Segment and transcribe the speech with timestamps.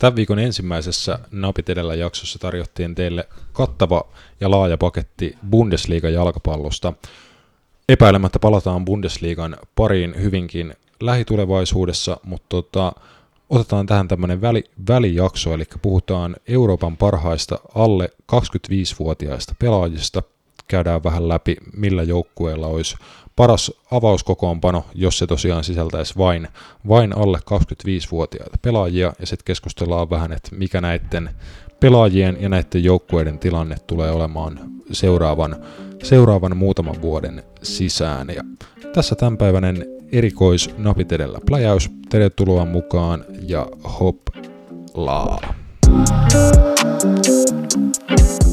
[0.00, 4.04] Tämän viikon ensimmäisessä Napit edellä jaksossa tarjottiin teille kattava
[4.40, 6.92] ja laaja paketti Bundesliigan jalkapallosta.
[7.88, 12.92] Epäilemättä palataan Bundesliigan pariin hyvinkin lähitulevaisuudessa, mutta tota,
[13.50, 20.22] otetaan tähän tämmöinen väli, välijakso, eli puhutaan Euroopan parhaista alle 25-vuotiaista pelaajista.
[20.70, 22.96] Käydään vähän läpi, millä joukkueella olisi
[23.36, 26.48] paras avauskokoonpano, jos se tosiaan sisältäisi vain,
[26.88, 31.30] vain alle 25-vuotiaita pelaajia, ja sitten keskustellaan vähän, että mikä näiden
[31.80, 34.60] pelaajien ja näiden joukkueiden tilanne tulee olemaan
[34.92, 35.56] seuraavan,
[36.02, 38.28] seuraavan muutaman vuoden sisään.
[38.28, 38.42] Ja
[38.94, 41.90] tässä tämänpäiväinen erikois Napit edellä pläjäys.
[42.08, 43.66] Tervetuloa mukaan ja
[44.00, 44.18] hop
[44.94, 45.40] laa.
[48.08, 48.49] Napit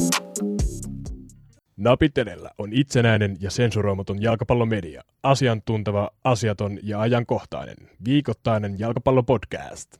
[2.16, 5.02] edellä on itsenäinen ja sensuroimaton jalkapallomedia.
[5.22, 7.76] Asiantunteva, asiaton ja ajankohtainen.
[8.04, 9.98] Viikoittainen jalkapallopodcast.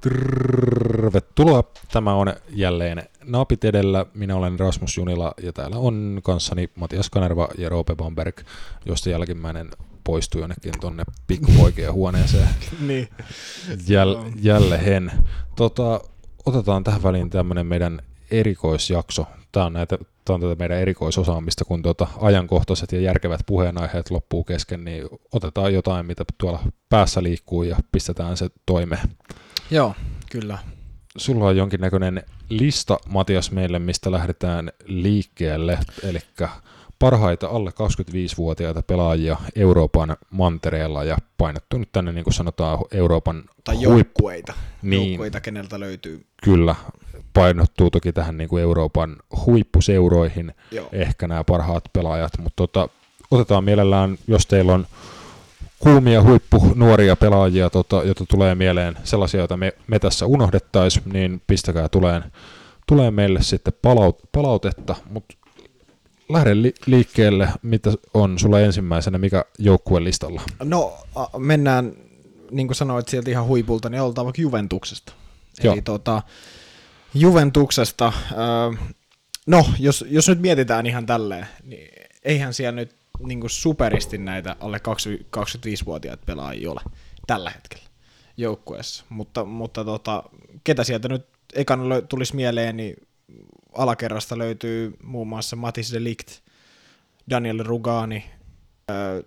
[0.00, 1.64] Tervetuloa.
[1.92, 4.06] Tämä on jälleen Napit edellä.
[4.14, 8.40] Minä olen Rasmus Junila ja täällä on kanssani Matias Kanerva ja Roope Bomberg,
[8.86, 9.70] josta jälkimmäinen
[10.04, 12.48] poistui jonnekin tonne pikkupoikien huoneeseen.
[12.88, 13.08] niin.
[13.88, 15.12] Jäl, jälleen.
[15.56, 16.00] Tota,
[16.46, 19.26] otetaan tähän väliin tämmöinen meidän erikoisjakso.
[19.52, 24.44] Tämä on, näitä, tämä on tätä meidän erikoisosaamista, kun tuota ajankohtaiset ja järkevät puheenaiheet loppuu
[24.44, 29.08] kesken, niin otetaan jotain, mitä tuolla päässä liikkuu ja pistetään se toimeen.
[29.70, 29.94] Joo,
[30.30, 30.58] kyllä.
[31.16, 36.18] Sulla on jonkinnäköinen lista, Matias, meille, mistä lähdetään liikkeelle, eli
[37.04, 43.76] parhaita alle 25-vuotiaita pelaajia Euroopan mantereella ja painottu nyt tänne, niin kuin sanotaan, Euroopan Tai
[43.80, 44.52] joukkueita,
[44.82, 45.10] Niin.
[45.10, 46.26] joukkueita, keneltä löytyy.
[46.44, 46.74] Kyllä,
[47.32, 49.16] painottuu toki tähän niin kuin Euroopan
[49.46, 50.88] huippuseuroihin Joo.
[50.92, 52.88] ehkä nämä parhaat pelaajat, mutta tota,
[53.30, 54.86] otetaan mielellään, jos teillä on
[55.78, 61.42] kuumia huippu nuoria pelaajia, tota, joita tulee mieleen sellaisia, joita me, me tässä unohdettaisiin, niin
[61.46, 62.24] pistäkää tuleen,
[62.86, 65.34] tulee meille sitten palaut, palautetta, mutta
[66.28, 70.42] lähde li, liikkeelle, mitä on sulla ensimmäisenä, mikä joukkueen listalla?
[70.64, 70.98] No,
[71.38, 71.92] mennään,
[72.50, 75.12] niin kuin sanoit, sieltä ihan huipulta, niin aloitetaan vaikka Juventuksesta.
[75.62, 75.72] Joo.
[75.72, 76.22] Eli tota,
[77.14, 78.12] Juventuksesta,
[79.46, 81.88] no, jos, jos nyt mietitään ihan tälleen, niin
[82.24, 82.96] eihän siellä nyt
[83.26, 84.80] niin kuin superisti näitä alle
[85.38, 86.80] 25-vuotiaat pelaajia ole
[87.26, 87.84] tällä hetkellä
[88.36, 89.04] joukkueessa.
[89.08, 90.22] Mutta, mutta tota,
[90.64, 92.96] ketä sieltä nyt ekan tulisi mieleen, niin
[93.74, 96.28] alakerrasta löytyy muun muassa Matis de Ligt,
[97.30, 98.30] Daniel Rugani,
[98.90, 99.22] öö,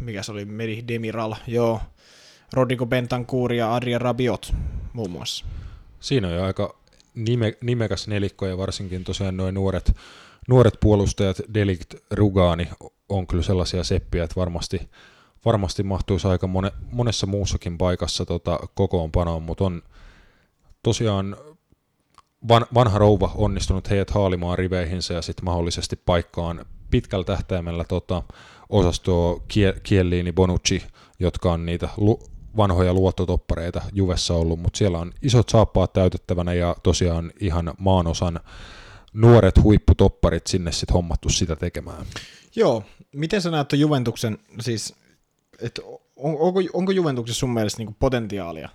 [0.00, 1.80] mikä se oli, Medi Demiral, joo,
[2.52, 4.54] Rodrigo Bentancur ja Adrian Rabiot
[4.92, 5.46] muun muassa.
[6.00, 6.76] Siinä on jo aika
[7.14, 9.96] nime, nimekäs nelikko ja varsinkin tosiaan noin nuoret,
[10.48, 12.68] nuoret puolustajat, Delict, Rugani
[13.08, 14.90] on kyllä sellaisia seppiä, että varmasti,
[15.44, 19.82] varmasti mahtuisi aika mone, monessa muussakin paikassa tota, kokoonpanoon, mutta on
[20.82, 21.36] tosiaan
[22.48, 28.22] van, vanha rouva onnistunut heidät haalimaan riveihinsä ja sitten mahdollisesti paikkaan pitkällä tähtäimellä tota,
[28.68, 30.82] osastoa Kie- Chiellini, Bonucci,
[31.18, 32.22] jotka on niitä lu-
[32.56, 38.40] vanhoja luottotoppareita Juvessa ollut, mutta siellä on isot saappaat täytettävänä ja tosiaan ihan maanosan
[39.12, 42.06] nuoret huipputopparit sinne sitten hommattu sitä tekemään.
[42.56, 42.82] Joo,
[43.12, 44.94] miten sä näet Juventuksen, siis,
[45.60, 45.82] että
[46.16, 48.68] on, onko, onko Juventuksessa sun mielestä niinku potentiaalia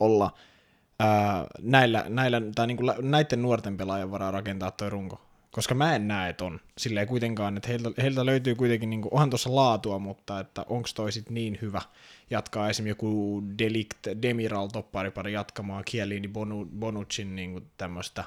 [0.00, 0.32] olla
[1.62, 5.20] näillä, näillä, tai niinku lä- näiden nuorten pelaajien varaa rakentaa toi runko?
[5.50, 6.60] Koska mä en näe, että on.
[6.78, 11.12] Silleen kuitenkaan, että heiltä, heiltä löytyy kuitenkin, niinku, onhan tuossa laatua, mutta että onko toi
[11.12, 11.82] sit niin hyvä
[12.30, 18.24] jatkaa esimerkiksi joku Delict, Demiral topparipari jatkamaan Chiellini, Bonu, Bonuccin niinku tämmöistä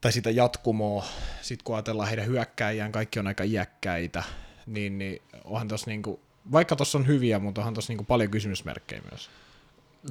[0.00, 1.04] tai sitä jatkumoa,
[1.42, 4.22] sit kun ajatellaan heidän hyökkäjään, kaikki on aika iäkkäitä,
[4.66, 6.20] niin, niin onhan tossa niinku,
[6.52, 9.30] vaikka tuossa on hyviä, mutta onhan tuossa niinku paljon kysymysmerkkejä myös.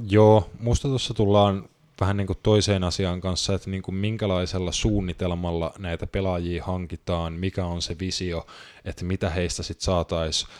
[0.09, 1.69] Joo, musta tuossa tullaan
[2.02, 7.66] vähän niin kuin toiseen asiaan kanssa, että niin kuin minkälaisella suunnitelmalla näitä pelaajia hankitaan, mikä
[7.66, 8.47] on se visio,
[8.85, 10.52] että mitä heistä sitten saataisiin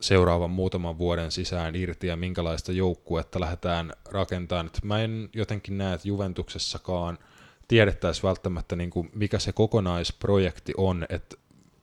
[0.00, 4.66] seuraavan muutaman vuoden sisään irti ja minkälaista joukkuetta lähdetään rakentamaan.
[4.66, 7.18] Et mä en jotenkin näe, että Juventuksessakaan
[7.68, 11.36] tiedettäisiin välttämättä, niin kuin mikä se kokonaisprojekti on, että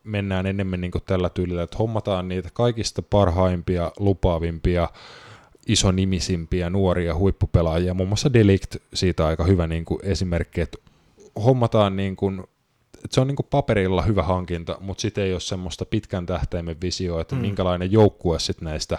[0.03, 4.89] mennään enemmän niin kuin tällä tyylillä, että hommataan niitä kaikista parhaimpia, lupaavimpia,
[5.67, 10.77] isonimisimpiä nuoria huippupelaajia, muun muassa Delict siitä aika hyvä niin kuin esimerkki, että
[11.43, 12.39] hommataan niin kuin,
[12.95, 16.77] että se on niin kuin paperilla hyvä hankinta, mutta sitten ei ole semmoista pitkän tähtäimen
[16.81, 17.41] visioa, että mm.
[17.41, 18.97] minkälainen joukkue sitten näistä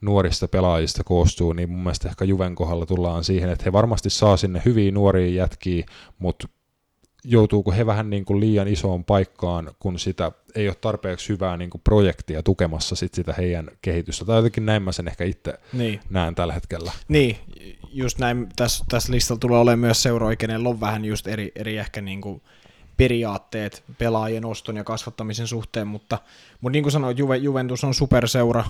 [0.00, 4.36] nuorista pelaajista koostuu, niin mun mielestä ehkä Juven kohdalla tullaan siihen, että he varmasti saa
[4.36, 5.86] sinne hyviä nuoria jätkiä,
[6.18, 6.48] mutta
[7.24, 11.70] joutuuko he vähän niin kuin liian isoon paikkaan, kun sitä ei ole tarpeeksi hyvää niin
[11.70, 14.24] kuin projektia tukemassa sit sitä heidän kehitystä.
[14.24, 16.00] Tai jotenkin näin mä sen ehkä itse Niin.
[16.10, 16.92] näen tällä hetkellä.
[17.08, 17.36] Niin,
[17.92, 21.78] just näin, tässä, tässä listalla tulee olemaan myös seuroja, kenellä on vähän just eri, eri
[21.78, 22.42] ehkä niin kuin
[22.96, 26.18] periaatteet pelaajien oston ja kasvattamisen suhteen, mutta,
[26.60, 28.64] mutta niin kuin sanoin, Juve, Juventus on superseura.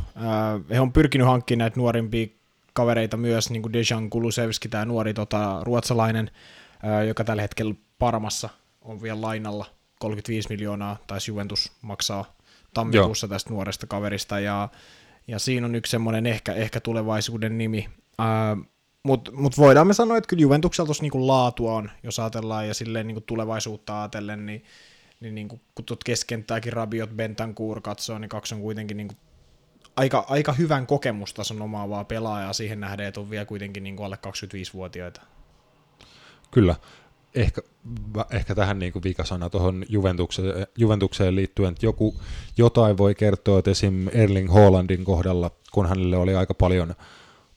[0.71, 2.27] He on pyrkinyt hankkimaan näitä nuorimpia
[2.73, 6.31] kavereita myös, niin kuin Dejan Kulusevski, tämä nuori tota, ruotsalainen,
[7.07, 8.49] joka tällä hetkellä Parmassa
[8.81, 9.67] on vielä lainalla
[9.99, 12.37] 35 miljoonaa, taisi Juventus maksaa
[12.75, 13.29] tammikuussa Joo.
[13.29, 14.69] tästä nuoresta kaverista, ja,
[15.29, 17.89] ja siinä on yksi semmoinen ehkä, ehkä tulevaisuuden nimi.
[19.03, 22.75] Mutta mut voidaan me sanoa, että kyllä Juventuksella tuossa niinku laatua on, jos ajatellaan, ja
[22.75, 24.65] silleen niinku tulevaisuutta ajatellen, niin,
[25.21, 29.15] niin niinku, kun tuot keskenttääkin Rabiot Bentancur katsoo, niin kaksi on kuitenkin niinku
[29.97, 35.21] aika, aika hyvän kokemustason omaavaa pelaajaa siihen nähden, että on vielä kuitenkin niinku alle 25-vuotiaita.
[36.51, 36.75] Kyllä.
[37.34, 37.62] Ehkä,
[38.31, 42.14] ehkä tähän niin kuin vikasana tuohon Juventukseen, Juventukseen liittyen, että joku,
[42.56, 44.08] jotain voi kertoa, että esim.
[44.12, 46.94] Erling Haalandin kohdalla, kun hänelle oli aika paljon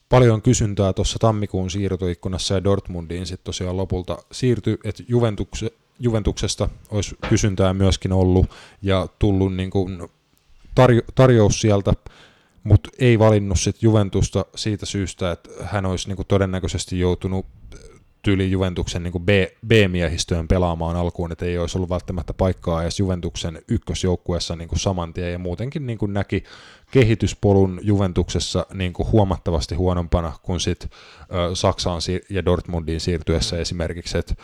[0.09, 7.15] paljon kysyntää tuossa tammikuun siirtoikkunassa ja Dortmundiin sitten tosiaan lopulta siirtyi, että Juventukse, Juventuksesta olisi
[7.29, 8.45] kysyntää myöskin ollut
[8.81, 9.99] ja tullut niin kuin
[10.75, 11.93] tarjo- tarjous sieltä,
[12.63, 17.45] mutta ei valinnut sitten Juventusta siitä syystä, että hän olisi niin kuin todennäköisesti joutunut
[18.25, 19.25] tyyli Juventuksen niin
[19.67, 25.31] B-miehistöön pelaamaan alkuun, että ei olisi ollut välttämättä paikkaa edes Juventuksen ykkösjoukkueessa niin saman tien,
[25.31, 26.43] ja muutenkin niin kuin näki
[26.91, 34.35] kehityspolun Juventuksessa niin kuin huomattavasti huonompana kuin sit, ö, Saksaan ja Dortmundiin siirtyessä esimerkiksi, että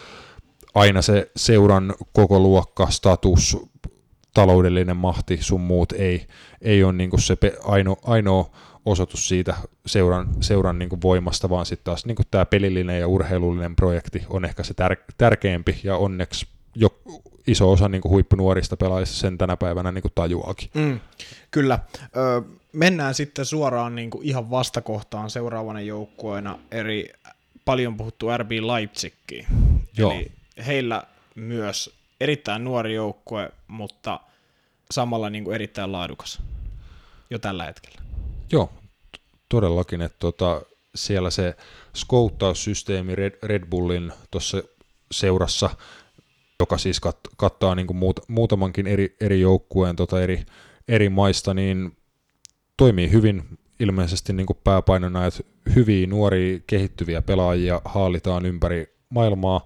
[0.73, 3.57] aina se seuran koko luokka, status,
[4.33, 6.27] taloudellinen mahti, sun muut ei,
[6.61, 8.51] ei ole niin se ainoa, ainoa
[8.85, 9.55] osoitus siitä
[9.85, 14.63] seuran, seuran niin voimasta, vaan sitten taas niin tämä pelillinen ja urheilullinen projekti on ehkä
[14.63, 16.99] se tär- tärkeämpi, ja onneksi jo
[17.47, 20.69] iso osa niin kuin huippunuorista pelaajista sen tänä päivänä niin kuin tajuakin.
[20.73, 20.99] Mm,
[21.51, 21.79] kyllä.
[22.03, 22.41] Ö,
[22.73, 27.13] mennään sitten suoraan niin kuin ihan vastakohtaan seuraavana joukkueena eri
[27.65, 29.45] paljon puhuttu RB Leipzigiin.
[29.97, 30.11] Joo.
[30.11, 30.31] Eli
[30.65, 31.03] heillä
[31.35, 34.19] myös erittäin nuori joukkue, mutta
[34.91, 36.41] samalla niin kuin erittäin laadukas
[37.29, 38.01] jo tällä hetkellä.
[38.51, 38.69] Joo,
[39.49, 40.61] todellakin, että tota,
[40.95, 41.55] siellä se
[41.95, 44.63] skouttaussysteemi Red, Red Bullin tuossa
[45.11, 45.69] seurassa,
[46.59, 50.45] joka siis kat, kattaa niin kuin muut, muutamankin eri, eri joukkueen tota eri,
[50.87, 51.97] eri maista, niin
[52.77, 53.43] toimii hyvin
[53.79, 55.43] ilmeisesti niin kuin pääpainona, että
[55.75, 59.65] hyviä nuoria kehittyviä pelaajia haalitaan ympäri maailmaa.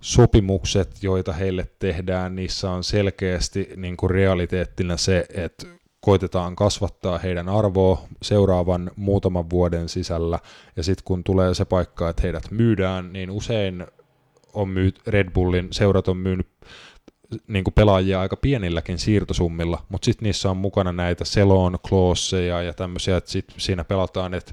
[0.00, 5.66] Sopimukset, joita heille tehdään, niissä on selkeästi niin kuin realiteettina se, että
[6.00, 10.38] koitetaan kasvattaa heidän arvoa seuraavan muutaman vuoden sisällä,
[10.76, 13.86] ja sitten kun tulee se paikka, että heidät myydään, niin usein
[14.52, 16.48] on myyt, Red Bullin seurat on myynyt
[17.48, 22.72] niin kuin pelaajia aika pienilläkin siirtosummilla, mutta sitten niissä on mukana näitä selon, klooseja ja
[22.72, 24.52] tämmöisiä, että sit siinä pelataan, että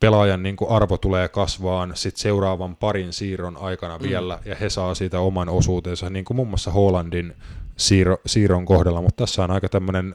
[0.00, 4.02] pelaajan niin kuin arvo tulee kasvaan sit seuraavan parin siirron aikana mm.
[4.02, 7.34] vielä, ja he saa siitä oman osuutensa, niin kuin muun muassa Hollandin
[7.76, 10.14] siirro, siirron kohdalla, mutta tässä on aika tämmöinen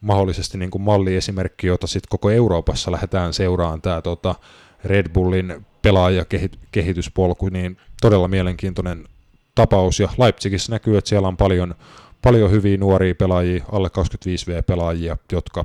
[0.00, 3.82] mahdollisesti niin kuin malliesimerkki, jota sitten koko Euroopassa lähdetään seuraan.
[3.82, 4.34] Tämä tota
[4.84, 9.08] Red Bullin pelaajakehityspolku, niin todella mielenkiintoinen
[9.54, 11.74] tapaus, ja Leipzigissä näkyy, että siellä on paljon,
[12.22, 15.64] paljon hyviä nuoria pelaajia, alle 25V-pelaajia, jotka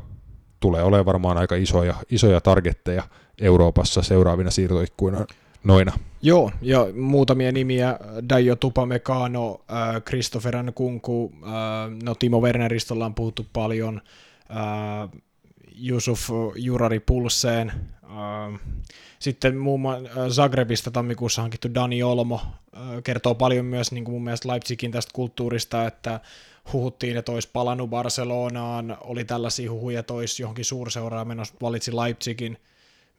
[0.60, 3.04] tulee olemaan varmaan aika isoja, isoja targetteja
[3.42, 5.26] Euroopassa seuraavina siirtoikkuina
[5.64, 5.94] noina.
[6.22, 11.50] Joo, ja muutamia nimiä, Daio Tupamecano, äh, Christopher Nkunku, äh,
[12.04, 14.02] no Timo Werneristä ollaan puhuttu paljon,
[14.52, 15.10] äh,
[15.76, 17.72] Jusuf Jurari Pulseen,
[18.04, 18.60] äh,
[19.20, 24.14] sitten muun muassa äh, Zagrebista tammikuussa hankittu Dani Olmo äh, kertoo paljon myös niin kuin
[24.14, 26.20] mun mielestä Leipzigin tästä kulttuurista, että
[26.74, 32.58] huhuttiin, että olisi palannut Barcelonaan, oli tällaisia huhuja, että olisi johonkin suurseuraan menossa, valitsi Leipzigin,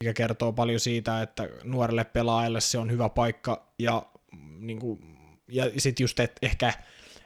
[0.03, 4.05] mikä kertoo paljon siitä, että nuorelle pelaajalle se on hyvä paikka, ja,
[4.59, 6.73] niin kuin, ja sitten just, että ehkä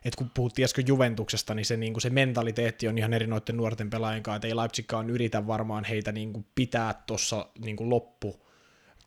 [0.05, 3.57] että kun puhuttiin äsken Juventuksesta, niin se, niin kuin se mentaliteetti on ihan eri noiden
[3.57, 8.43] nuorten pelaajien kanssa, että ei Leipzigkaan yritä varmaan heitä niin kuin pitää tuossa niin loppu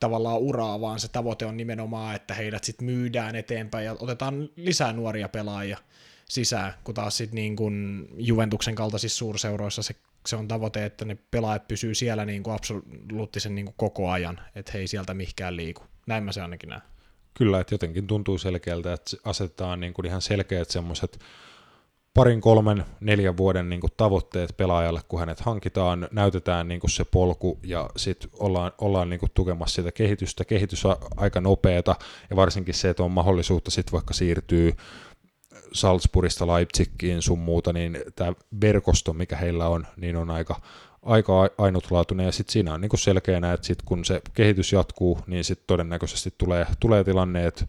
[0.01, 4.93] tavallaan uraa, vaan se tavoite on nimenomaan, että heidät sitten myydään eteenpäin ja otetaan lisää
[4.93, 5.79] nuoria pelaajia
[6.29, 9.95] sisään, kun taas sitten niin kuin Juventuksen kaltaisissa suurseuroissa se,
[10.27, 14.41] se on tavoite, että ne pelaajat pysyy siellä niin kuin absoluuttisen niin kuin koko ajan,
[14.55, 15.83] että he ei sieltä mihinkään liiku.
[16.07, 16.83] Näin mä se ainakin näen.
[17.35, 21.19] Kyllä, että jotenkin tuntuu selkeältä, että asetetaan niin kuin ihan selkeät semmoiset
[22.15, 27.05] parin, kolmen, neljän vuoden niin kuin tavoitteet pelaajalle, kun hänet hankitaan, näytetään niin kuin se
[27.05, 30.45] polku ja sitten ollaan, ollaan niin kuin tukemassa sitä kehitystä.
[30.45, 31.97] Kehitys on aika nopeata
[32.31, 34.73] ja varsinkin se, että on mahdollisuutta sitten vaikka siirtyy
[35.77, 40.61] Salzburgista Leipzigiin sun muuta, niin tämä verkosto, mikä heillä on, niin on aika,
[41.03, 42.27] aika ainutlaatuinen.
[42.27, 46.35] Ja sitten siinä on niinku selkeänä, että sit kun se kehitys jatkuu, niin sitten todennäköisesti
[46.39, 47.67] tulee, tulee tilanne, että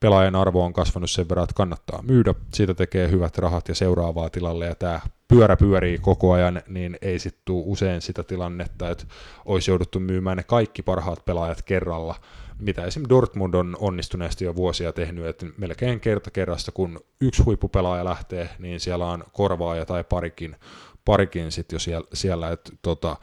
[0.00, 4.30] pelaajan arvo on kasvanut sen verran, että kannattaa myydä, siitä tekee hyvät rahat ja seuraavaa
[4.30, 4.66] tilalle.
[4.66, 9.04] Ja tämä pyörä pyörii koko ajan, niin ei sitten tule usein sitä tilannetta, että
[9.44, 12.14] olisi jouduttu myymään ne kaikki parhaat pelaajat kerralla,
[12.60, 13.02] mitä esim.
[13.08, 18.80] Dortmund on onnistuneesti jo vuosia tehnyt, että melkein kerta kerrasta, kun yksi huippupelaaja lähtee, niin
[18.80, 20.56] siellä on korvaaja tai parikin,
[21.04, 23.16] parikin sitten jo siellä, siellä että tota,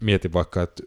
[0.00, 0.82] mieti vaikka, että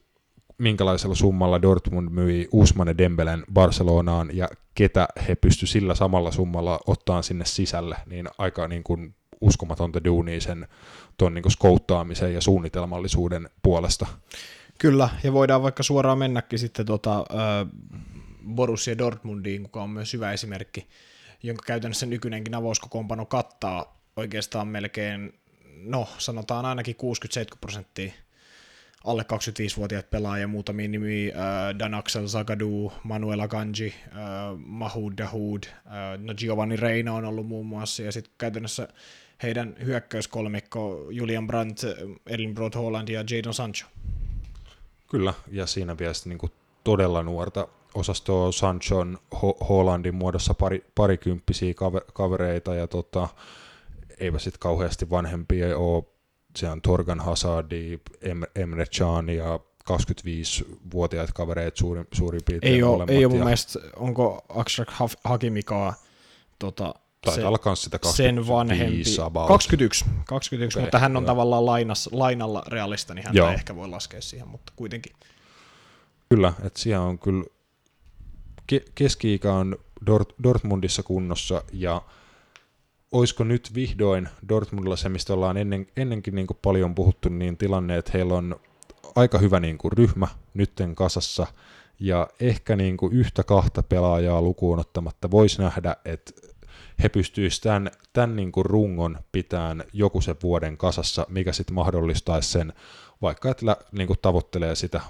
[0.57, 7.21] minkälaisella summalla Dortmund myi Usmane Dembelen Barcelonaan ja ketä he pysty sillä samalla summalla ottaa
[7.21, 10.67] sinne sisälle, niin aika niin kuin uskomatonta duunia sen
[11.17, 14.07] tuon niin skouttaamisen ja suunnitelmallisuuden puolesta.
[14.79, 17.67] Kyllä, ja voidaan vaikka suoraan mennäkin sitten tota, äh,
[18.55, 20.87] Borussia Dortmundiin, joka on myös hyvä esimerkki,
[21.43, 25.33] jonka käytännössä nykyinenkin avauskokoonpano kattaa oikeastaan melkein,
[25.83, 28.13] no sanotaan ainakin 60-70 prosenttia
[29.05, 34.13] alle 25-vuotiaat pelaajia, muutamia nimi, äh, Dan Axel Zagadou, Manuel Akanji, äh,
[34.57, 35.73] Mahoud Dahoud, äh,
[36.17, 38.87] no Giovanni Reina on ollut muun muassa, ja sitten käytännössä
[39.43, 41.79] heidän hyökkäyskolmikko Julian Brandt,
[42.27, 43.87] Elin Broad Holland ja Jadon Sancho.
[45.07, 46.51] Kyllä, ja siinä vielä niin
[46.83, 51.73] todella nuorta osastoa Sanchon Ho- Hollandin muodossa pari, parikymppisiä
[52.13, 53.27] kavereita, ja tota,
[54.19, 56.03] eipä sitten kauheasti vanhempia ole
[56.55, 57.99] se on Torgan Hazardi,
[58.55, 59.59] Emre Can ja
[59.91, 63.45] 25-vuotiaat kavereet suurin, suurin piirtein ei ole, ei ole mun ja...
[63.45, 64.89] mielestä, onko Aksrak
[65.23, 65.93] Hakimikaa
[66.59, 69.03] tota, Taitaa se, olla myös sitä 25 sen vanhempi.
[69.21, 69.47] About.
[69.47, 71.27] 21, 21 okay, mutta hän on hyvä.
[71.27, 75.13] tavallaan lainas, lainalla realista, niin hän ehkä voi laskea siihen, mutta kuitenkin.
[76.29, 77.45] Kyllä, että siellä on kyllä,
[78.73, 79.75] ke- keski-ikä on
[80.09, 82.01] Dort- Dortmundissa kunnossa ja
[83.11, 87.97] olisiko nyt vihdoin Dortmundilla se, mistä ollaan ennen, ennenkin niin kuin paljon puhuttu, niin tilanne,
[87.97, 88.55] että heillä on
[89.15, 91.47] aika hyvä niin kuin ryhmä nytten kasassa,
[91.99, 96.31] ja ehkä niin kuin yhtä kahta pelaajaa lukuun ottamatta voisi nähdä, että
[97.03, 102.51] he pystyisivät tämän, tämän niin kuin rungon pitämään joku sen vuoden kasassa, mikä sitten mahdollistaisi
[102.51, 102.73] sen,
[103.21, 105.01] vaikka että niin kuin tavoittelee sitä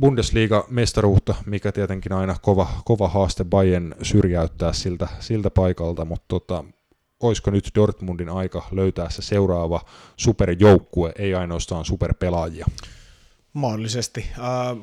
[0.00, 6.64] Bundesliga-mestaruutta, mikä tietenkin aina kova, kova haaste Bayern syrjäyttää siltä, siltä paikalta, mutta tota,
[7.20, 9.80] olisiko nyt Dortmundin aika löytää se seuraava
[10.16, 12.66] superjoukkue, ei ainoastaan superpelaajia?
[13.56, 14.26] Mahdollisesti.
[14.38, 14.76] Äh,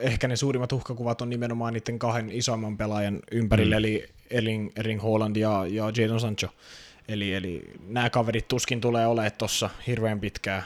[0.00, 3.78] ehkä ne suurimmat uhkakuvat on nimenomaan niiden kahden isoimman pelaajan ympärille, mm.
[3.78, 6.48] eli Erling, Erling Haaland ja, ja Jadon Sancho.
[7.08, 10.62] Eli, eli nämä kaverit tuskin tulee olemaan tuossa hirveän pitkään.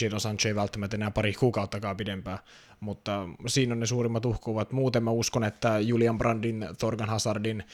[0.00, 2.38] Jadon Sancho ei välttämättä enää pari kuukauttakaan pidempään,
[2.80, 4.72] mutta siinä on ne suurimmat uhkuvat.
[4.72, 7.64] Muuten mä uskon, että Julian Brandin, Thorgan Hazardin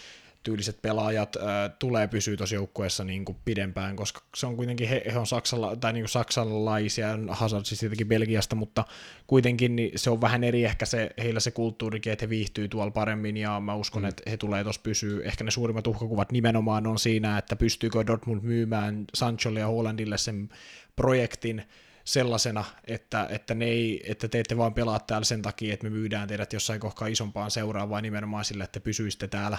[0.43, 5.03] tyyliset pelaajat ää, tulee pysyä tuossa joukkueessa niin kuin pidempään, koska se on kuitenkin, he,
[5.13, 8.85] he on Saksalla, tai niin kuin saksalaisia, Hazard siis tietenkin Belgiasta, mutta
[9.27, 12.91] kuitenkin niin se on vähän eri ehkä se, heillä se kulttuurikin, että he viihtyy tuolla
[12.91, 14.09] paremmin, ja mä uskon, mm.
[14.09, 15.25] että he tulee tuossa pysyä.
[15.25, 20.49] Ehkä ne suurimmat uhkakuvat nimenomaan on siinä, että pystyykö Dortmund myymään Sancholle ja Hollandille sen
[20.97, 21.63] projektin,
[22.05, 25.91] sellaisena, että, että, ne ei, että te ette vaan pelaa täällä sen takia, että me
[25.91, 29.59] myydään teidät jossain kohtaa isompaan seuraan, vaan nimenomaan sillä, että te pysyisitte täällä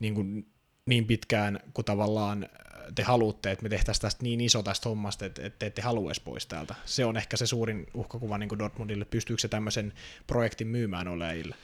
[0.00, 0.46] niin, kuin,
[0.86, 2.48] niin pitkään kuin tavallaan
[2.94, 6.12] te haluatte, että me tehtäisiin tästä niin iso tästä hommasta, että, että te ette halua
[6.24, 6.74] pois täältä.
[6.84, 9.92] Se on ehkä se suurin uhkakuva niin kuin Dortmundille, pystyykö se tämmöisen
[10.26, 11.54] projektin myymään oleille.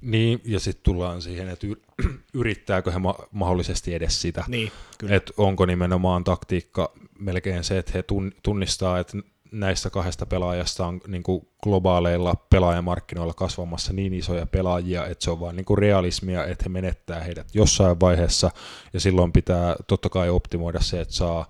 [0.00, 1.66] Niin, ja sitten tullaan siihen, että
[2.34, 4.44] yrittääkö he ma- mahdollisesti edes sitä.
[4.48, 4.72] Niin.
[5.08, 8.04] Että onko nimenomaan taktiikka melkein se, että he
[8.42, 9.18] tunnistaa, että
[9.52, 15.40] näistä kahdesta pelaajasta on niin kuin globaaleilla pelaajamarkkinoilla kasvamassa niin isoja pelaajia, että se on
[15.40, 18.50] vain niin realismia, että he menettää heidät jossain vaiheessa,
[18.92, 21.46] ja silloin pitää totta kai optimoida se, että saa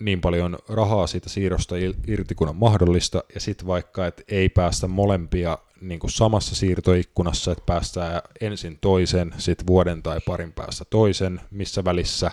[0.00, 1.74] niin paljon rahaa siitä siirrosta
[2.06, 7.52] irti kuin on mahdollista, ja sitten vaikka, että ei päästä molempia niin kuin samassa siirtoikkunassa,
[7.52, 12.30] että päästään ensin toisen, sitten vuoden tai parin päästä toisen, missä välissä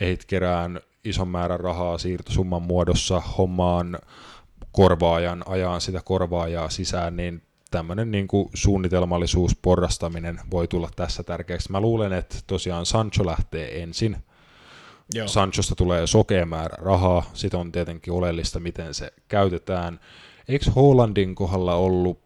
[0.00, 3.98] ehdit kerään ison määrän rahaa siirtosumman muodossa hommaan
[4.74, 11.72] korvaajan, ajaan sitä korvaajaa sisään, niin tämmöinen niin kuin suunnitelmallisuus, porrastaminen voi tulla tässä tärkeäksi.
[11.72, 14.16] Mä luulen, että tosiaan Sancho lähtee ensin.
[15.14, 15.28] Joo.
[15.28, 20.00] Sanchosta tulee sokea määrä rahaa, sitten on tietenkin oleellista, miten se käytetään.
[20.48, 22.20] Eikö Hollandin kohdalla ollut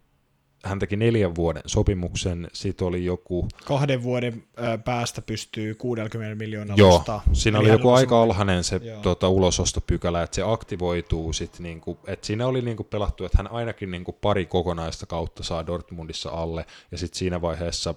[0.65, 3.49] hän teki neljän vuoden sopimuksen, sitten oli joku...
[3.65, 4.45] Kahden vuoden
[4.85, 7.23] päästä pystyy 60 miljoonaa Joo, ostaa.
[7.33, 12.47] siinä oli joku aika alhainen se tota, ulosostopykälä, että se aktivoituu sitten, niinku, että siinä
[12.47, 17.19] oli niinku pelattu, että hän ainakin niinku pari kokonaista kautta saa Dortmundissa alle, ja sitten
[17.19, 17.95] siinä vaiheessa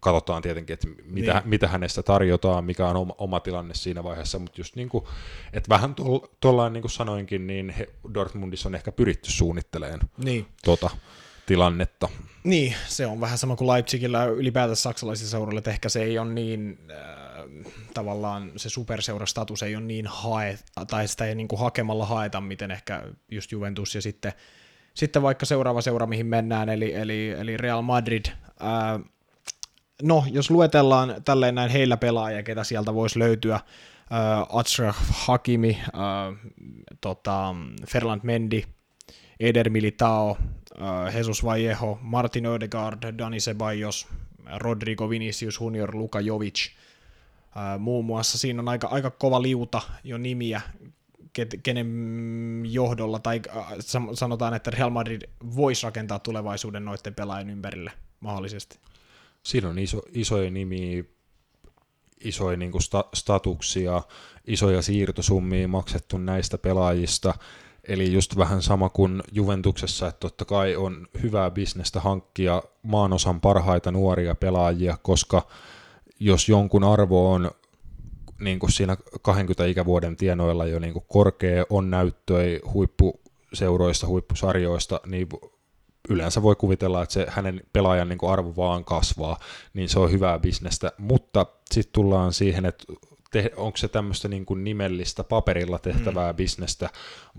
[0.00, 1.42] katsotaan tietenkin, että mitä, Niin.
[1.48, 5.04] mitä hänestä tarjotaan, mikä on oma, oma tilanne siinä vaiheessa, mutta just niin kuin,
[5.52, 5.94] että vähän
[6.40, 10.46] tuollain niin kuin sanoinkin, niin he, Dortmundissa on ehkä pyritty suunnittelemaan Niin.
[10.64, 10.90] tuota
[11.50, 12.08] tilannetta.
[12.44, 16.32] Niin, se on vähän sama kuin Leipzigillä ylipäätään saksalaisilla seuroilla, että ehkä se ei ole
[16.32, 20.58] niin, äh, tavallaan se superseurastatus ei ole niin hae,
[20.90, 24.32] tai sitä ei niin kuin hakemalla haeta, miten ehkä just Juventus ja sitten,
[24.94, 28.26] sitten vaikka seuraava seura, mihin mennään, eli, eli, eli Real Madrid.
[28.26, 29.10] Äh,
[30.02, 33.62] no, jos luetellaan tälleen näin heillä pelaajia, ketä sieltä voisi löytyä, äh,
[34.48, 36.52] Achraf Hakimi, äh,
[37.00, 37.54] tota,
[37.88, 38.62] Ferland Mendy,
[39.40, 40.36] Eder Militao,
[41.14, 44.06] Jesus Vallejo, Martin Ödegaard, Dani Ceballos,
[44.56, 46.70] Rodrigo Vinicius Junior, Luka Jovic.
[47.56, 50.60] Äh, muun muassa siinä on aika, aika kova liuta jo nimiä,
[51.62, 53.66] kenen johdolla, tai äh,
[54.14, 55.22] sanotaan, että Real Madrid
[55.56, 58.78] voisi rakentaa tulevaisuuden noiden pelaajien ympärille mahdollisesti.
[59.42, 61.04] Siinä on iso, isoja nimiä,
[62.20, 64.02] isoja niin sta, statuksia,
[64.46, 67.34] isoja siirtosummia maksettu näistä pelaajista,
[67.90, 73.90] Eli just vähän sama kuin Juventuksessa, että totta kai on hyvää bisnestä hankkia maanosan parhaita
[73.90, 75.46] nuoria pelaajia, koska
[76.20, 77.50] jos jonkun arvo on
[78.40, 85.28] niin kuin siinä 20 ikävuoden tienoilla jo niin kuin korkea, on näyttöi huippuseuroista, huippusarjoista, niin
[86.08, 89.38] yleensä voi kuvitella, että se hänen pelaajan niin kuin arvo vaan kasvaa,
[89.74, 92.84] niin se on hyvää bisnestä, mutta sitten tullaan siihen, että
[93.30, 96.36] te, onko se tämmöistä niin kuin nimellistä paperilla tehtävää mm.
[96.36, 96.90] bisnestä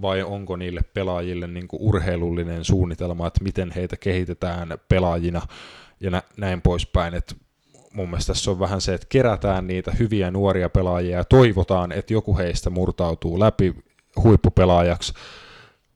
[0.01, 5.41] vai onko niille pelaajille niin kuin urheilullinen suunnitelma, että miten heitä kehitetään pelaajina
[5.99, 7.13] ja nä, näin poispäin.
[7.13, 7.35] Et
[7.93, 12.13] mun mielestä tässä on vähän se, että kerätään niitä hyviä nuoria pelaajia ja toivotaan, että
[12.13, 13.75] joku heistä murtautuu läpi
[14.23, 15.13] huippupelaajaksi,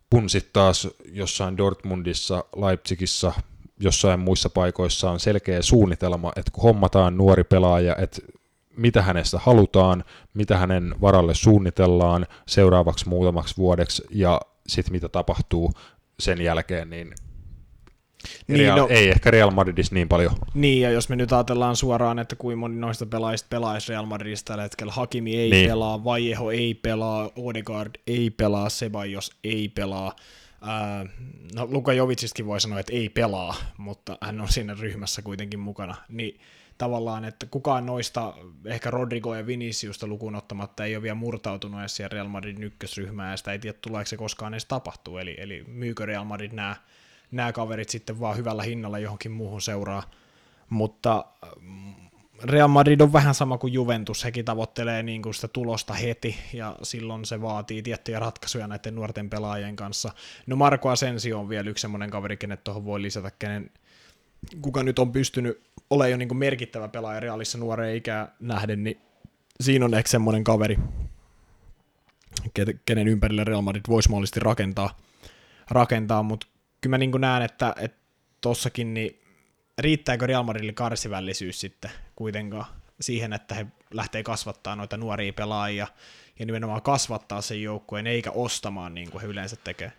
[0.09, 3.31] kun sitten taas jossain Dortmundissa, Leipzigissä,
[3.79, 8.21] jossain muissa paikoissa on selkeä suunnitelma, että kun hommataan nuori pelaaja, että
[8.77, 10.03] mitä hänestä halutaan,
[10.34, 15.72] mitä hänen varalle suunnitellaan seuraavaksi muutamaksi vuodeksi ja sitten mitä tapahtuu
[16.20, 17.13] sen jälkeen, niin,
[18.48, 20.32] Niin, Real, no- ei ehkä Real Madridissa niin paljon.
[20.53, 24.47] Niin, ja jos me nyt ajatellaan suoraan, että kuinka moni noista pelaajista pelaisi Real Madridista
[24.47, 25.69] tällä hetkellä, Hakimi ei Niin.
[25.69, 30.15] pelaa, Vallejo ei pelaa, Odegaard ei pelaa, Ceballos ei pelaa,
[30.67, 31.06] Ää,
[31.56, 35.95] no Luka Jovicistkin voi sanoa, että ei pelaa, mutta hän on siinä ryhmässä kuitenkin mukana,
[36.10, 36.39] niin
[36.77, 38.33] tavallaan, että kukaan noista,
[38.65, 43.31] ehkä Rodrigo ja Viniciusta lukuun ottamatta, ei ole vielä murtautunut edes siihen Real Madridin ykkösryhmään,
[43.31, 46.75] ja sitä ei tiedä, tuleeko se koskaan edes tapahtuu, eli, eli myykö Real Madrid nämä,
[47.31, 50.03] nämä kaverit sitten vaan hyvällä hinnalla johonkin muuhun seuraa,
[50.69, 51.25] mutta
[51.59, 51.93] mm,
[52.43, 56.75] Real Madrid on vähän sama kuin Juventus, hekin tavoittelee niin kuin sitä tulosta heti, ja
[56.83, 60.11] silloin se vaatii tiettyjä ratkaisuja näiden nuorten pelaajien kanssa.
[60.47, 63.71] No Marco Asensio on vielä yksi semmoinen kaveri, kenet tuohon voi lisätä, kenen,
[64.61, 69.02] kuka nyt on pystynyt olemaan jo niin kuin merkittävä pelaaja Realissa nuoreen ikään nähden, niin
[69.62, 70.78] siinä on ehkä semmoinen kaveri,
[72.60, 74.98] ke- kenen ympärille Real Madrid voisi mahdollisesti rakentaa,
[75.69, 76.48] rakentaa mutta
[76.82, 77.76] kyllä mä niin näen, että,
[78.41, 79.21] tossakin niin
[79.78, 82.65] riittääkö Real Madridille karsivällisyys sitten kuitenkaan
[83.02, 85.88] siihen, että he lähtee kasvattaa noita nuoria pelaajia
[86.39, 89.91] ja nimenomaan kasvattaa sen joukkueen eikä ostamaan niin kuin he yleensä tekee.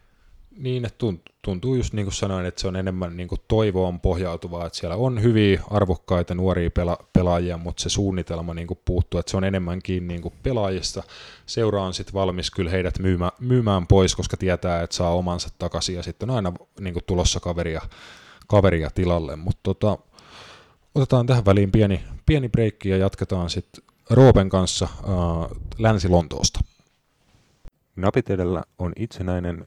[0.57, 4.01] Niin, että tunt- tuntuu just niin kuin sanoin, että se on enemmän niin kuin toivoon
[4.01, 9.21] pohjautuvaa, että siellä on hyviä, arvokkaita nuoria pela- pelaajia, mutta se suunnitelma niin kuin puuttuu,
[9.21, 11.03] että se on enemmänkin niin kuin pelaajista.
[11.47, 15.97] Seura on sitten valmis kyllä heidät myymään, myymään pois, koska tietää, että saa omansa takaisin
[15.97, 17.81] ja sitten on aina niin kuin tulossa kaveria,
[18.47, 19.99] kaveria tilalle, mutta tota,
[20.95, 26.61] otetaan tähän väliin pieni, pieni breikki ja jatketaan sitten Roopen kanssa äh, Länsi-Lontoosta.
[27.97, 29.67] Napit edellä on itsenäinen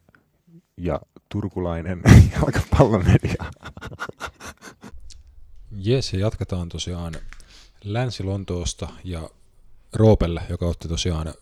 [0.80, 2.02] ja turkulainen
[2.34, 3.46] jalkapallomedia.
[5.72, 7.14] Jes, ja jatketaan tosiaan
[7.84, 9.30] Länsi-Lontoosta ja
[9.94, 11.34] Roopelle, joka otti tosiaan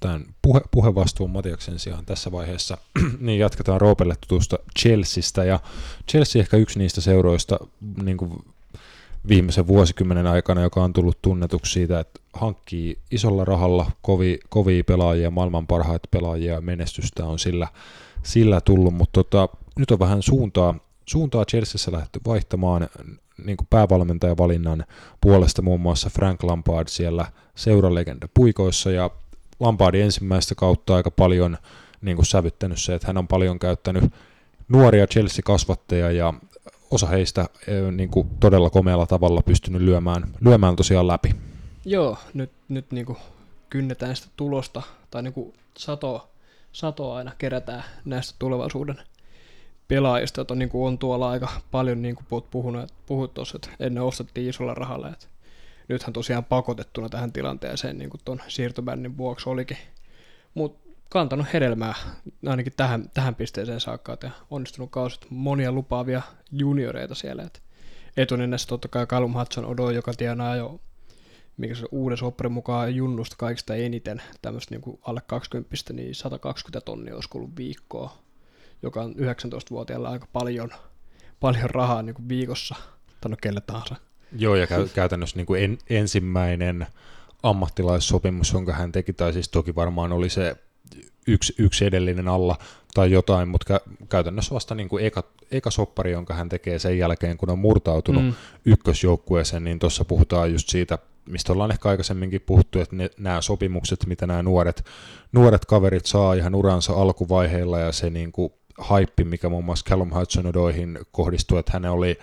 [0.00, 2.78] tämän puhe, puhevastuun Matiaksen sijaan tässä vaiheessa,
[3.20, 5.60] niin jatketaan Roopelle tutusta Chelseastä, ja
[6.10, 7.58] Chelsea ehkä yksi niistä seuroista
[8.02, 8.44] niin kuin
[9.28, 15.30] viimeisen vuosikymmenen aikana, joka on tullut tunnetuksi siitä, että hankkii isolla rahalla kovi, kovia pelaajia,
[15.30, 17.68] maailman parhaita pelaajia, ja menestystä on sillä,
[18.26, 20.74] sillä tullut, mutta tota, nyt on vähän suuntaa,
[21.06, 22.88] suuntaa Chelseassa lähdetty vaihtamaan
[23.44, 24.84] niin kuin päävalmentajavalinnan
[25.20, 29.10] puolesta muun muassa Frank Lampard siellä seuralegenda puikoissa ja
[29.60, 31.58] Lampardin ensimmäistä kautta aika paljon
[32.00, 34.04] niin kuin sävyttänyt se, että hän on paljon käyttänyt
[34.68, 36.34] nuoria Chelsea-kasvatteja ja
[36.90, 41.34] osa heistä eh, niin kuin todella komealla tavalla pystynyt lyömään, lyömään tosiaan läpi.
[41.84, 43.16] Joo, nyt, nyt niinku
[43.70, 46.28] kynnetään sitä tulosta, tai niinku satoa,
[46.76, 49.00] satoa aina kerätään näistä tulevaisuuden
[49.88, 53.70] pelaajista, että on, niin kuin on tuolla aika paljon, niin kuin puhunut, puhut tuossa, että
[53.80, 55.26] ennen ostettiin isolla rahalla, että
[55.88, 59.76] nythän tosiaan pakotettuna tähän tilanteeseen niin kuin tuon siirtobännin vuoksi olikin,
[60.54, 61.94] mutta kantanut hedelmää
[62.46, 67.60] ainakin tähän, tähän pisteeseen saakka, ja onnistunut kausit monia lupaavia junioreita siellä, että
[68.16, 70.80] etunenässä totta kai Callum Hudson Odo, joka tienaa jo
[71.56, 77.14] mikä se uuden sopparin mukaan junnusta kaikista eniten tämmöistä niin alle 20, niin 120 tonnia
[77.14, 78.18] olisi kuullut viikkoa,
[78.82, 80.70] joka on 19-vuotiaalla aika paljon,
[81.40, 82.74] paljon rahaa niin kuin viikossa,
[83.20, 83.96] tai no kelle tahansa.
[84.38, 86.86] Joo, ja käy, käytännössä niin kuin en, ensimmäinen
[87.42, 90.56] ammattilaissopimus, jonka hän teki, tai siis toki varmaan oli se
[91.26, 92.58] yksi, yksi edellinen alla
[92.94, 97.36] tai jotain, mutta käytännössä vasta niin kuin eka, eka soppari, jonka hän tekee sen jälkeen,
[97.36, 98.34] kun on murtautunut mm.
[98.64, 104.06] ykkösjoukkueeseen, niin tuossa puhutaan just siitä, mistä ollaan ehkä aikaisemminkin puhuttu, että ne, nämä sopimukset,
[104.06, 104.84] mitä nämä nuoret,
[105.32, 110.10] nuoret kaverit saa ihan uransa alkuvaiheilla ja se niin kuin haippi, mikä muun muassa Callum
[110.10, 112.18] Hudson-Odoihin kohdistui, että hän oli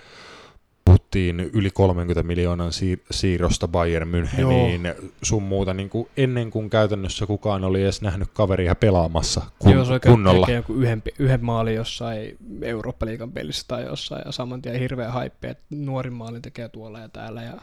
[0.85, 4.95] puhuttiin yli 30 miljoonan siir- siirrosta Bayern Müncheniin Joo.
[5.23, 9.85] sun muuta, niin kuin ennen kuin käytännössä kukaan oli edes nähnyt kaveria pelaamassa kun, Joo,
[9.85, 10.47] se kunnolla.
[10.49, 15.47] Joo, joku yhden, yhden maalin jossain Eurooppa-liigan pelissä tai jossain, ja saman tien hirveä haippi,
[15.47, 17.53] että nuorin maalin tekee tuolla ja täällä, ja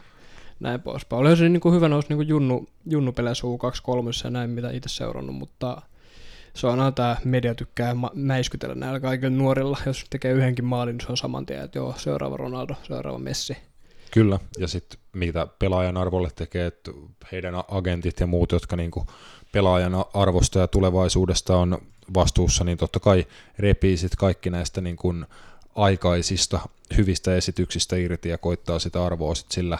[0.60, 1.20] näin poispäin.
[1.20, 4.70] Oli se niin kuin hyvä nousi niin kuin junnu, junnu peleissä U23 ja näin, mitä
[4.70, 5.82] itse seurannut, mutta
[6.54, 9.78] se on aina tämä media tykkää mäiskytellä näillä kaikilla nuorilla.
[9.86, 13.56] Jos tekee yhdenkin maalin, niin se on saman tien, että joo, seuraava Ronaldo, seuraava Messi.
[14.10, 16.90] Kyllä, ja sitten mitä pelaajan arvolle tekee, että
[17.32, 19.06] heidän agentit ja muut, jotka niinku
[19.52, 21.78] pelaajan arvosta ja tulevaisuudesta on
[22.14, 23.26] vastuussa, niin totta kai
[23.58, 25.14] repii sit kaikki näistä niinku
[25.74, 26.60] aikaisista
[26.96, 29.78] hyvistä esityksistä irti ja koittaa sitä arvoa sit sillä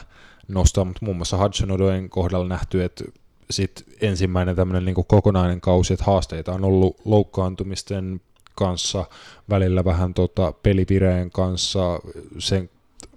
[0.55, 3.05] nostaa, mutta muun muassa Hudson Odoen kohdalla nähty, että
[3.51, 8.21] sit ensimmäinen tämmöinen niin kokonainen kausi, että haasteita on ollut loukkaantumisten
[8.55, 9.05] kanssa,
[9.51, 12.01] välillä vähän tota pelivireen kanssa,
[12.39, 12.71] sen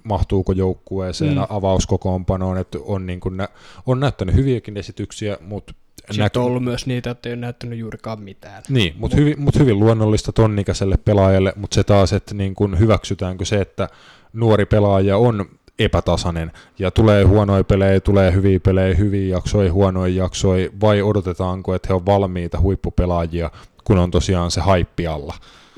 [0.03, 1.45] mahtuuko joukkueeseen, mm.
[1.49, 3.49] avauskokoonpanoon, että on, niin kuin nä-
[3.85, 7.79] on näyttänyt hyviäkin esityksiä, mutta sitten näky- on ollut myös niitä, että ei ole näyttänyt
[7.79, 8.63] juurikaan mitään.
[8.69, 13.45] Niin, mutta hyvin, mut hyvin luonnollista tonnikäiselle pelaajalle, mutta se taas, että niin kun hyväksytäänkö
[13.45, 13.89] se, että
[14.33, 15.45] nuori pelaaja on
[15.79, 21.87] epätasainen ja tulee huonoja pelejä, tulee hyviä pelejä, hyviä jaksoja, huonoja jaksoja, vai odotetaanko, että
[21.87, 23.51] he on valmiita huippupelaajia,
[23.83, 25.33] kun on tosiaan se haippi alla.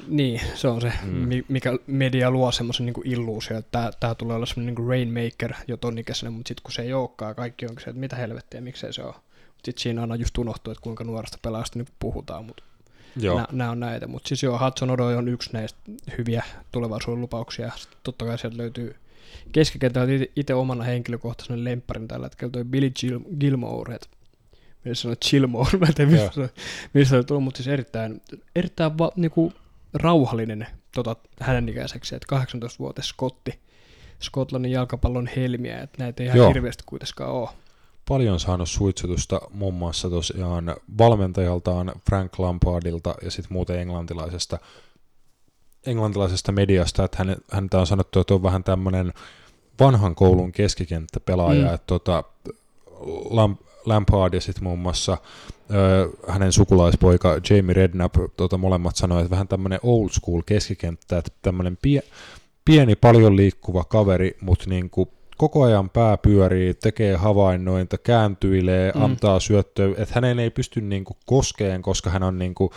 [0.08, 1.44] Niin, se on se, mm.
[1.48, 6.32] mikä media luo semmoisen niin illuusio, että tämä tulee olla semmoinen niin rainmaker jo tonnikäisenä,
[6.32, 9.16] mutta sitten kun se ei olekaan, kaikki onkin se, että mitä helvettiä, miksei se ole.
[9.64, 12.64] Sitten siinä aina just unohtuu, että kuinka nuoresta pelaajasta nyt puhutaan, mutta
[13.52, 14.08] nämä on näitä.
[14.08, 15.80] Mutta siis joo, Hudson Odoi on yksi näistä
[16.18, 17.72] hyviä tulevaisuuden lupauksia.
[17.76, 18.96] Sitten totta kai sieltä löytyy
[19.52, 24.08] keskikentältä itse omana henkilökohtaisen lempparin tällä hetkellä toi Billy Gil- Gilmore, että
[24.84, 26.50] millä sanoo Gilmore, mä en tiedä missä,
[26.94, 28.22] missä on tullut, mutta siis erittäin,
[28.56, 29.54] erittäin va, niinku,
[29.94, 33.60] rauhallinen tota, hänen ikäiseksi, että 18-vuotias Scotti,
[34.22, 36.48] Skotlannin jalkapallon helmiä, että näitä ei ihan Joo.
[36.48, 37.50] hirveästi kuitenkaan ole.
[38.08, 44.60] Paljon saanut suitsutusta muun muassa tosiaan valmentajaltaan Frank Lampardilta ja sitten muuten englantilaisesta
[45.86, 49.14] englantilaisesta mediasta, että hän, häntä on sanottu, että on vähän tämmöinen
[49.80, 51.74] vanhan koulun keskikenttäpelaaja, mm.
[51.74, 52.24] että tota,
[53.30, 55.18] Lamp, Lampard ja sitten muun muassa
[55.74, 61.32] ö, hänen sukulaispoika Jamie Redknapp, tota, molemmat sanoivat, että vähän tämmöinen old school keskikenttä, että
[61.42, 62.04] tämmöinen pie,
[62.66, 69.02] pieni, paljon liikkuva kaveri, mutta niin kuin koko ajan pää pyörii, tekee havainnointa, kääntyilee, mm.
[69.02, 72.70] antaa syöttöä, että hänen ei pysty niin kuin koskeen, koska hän on niin kuin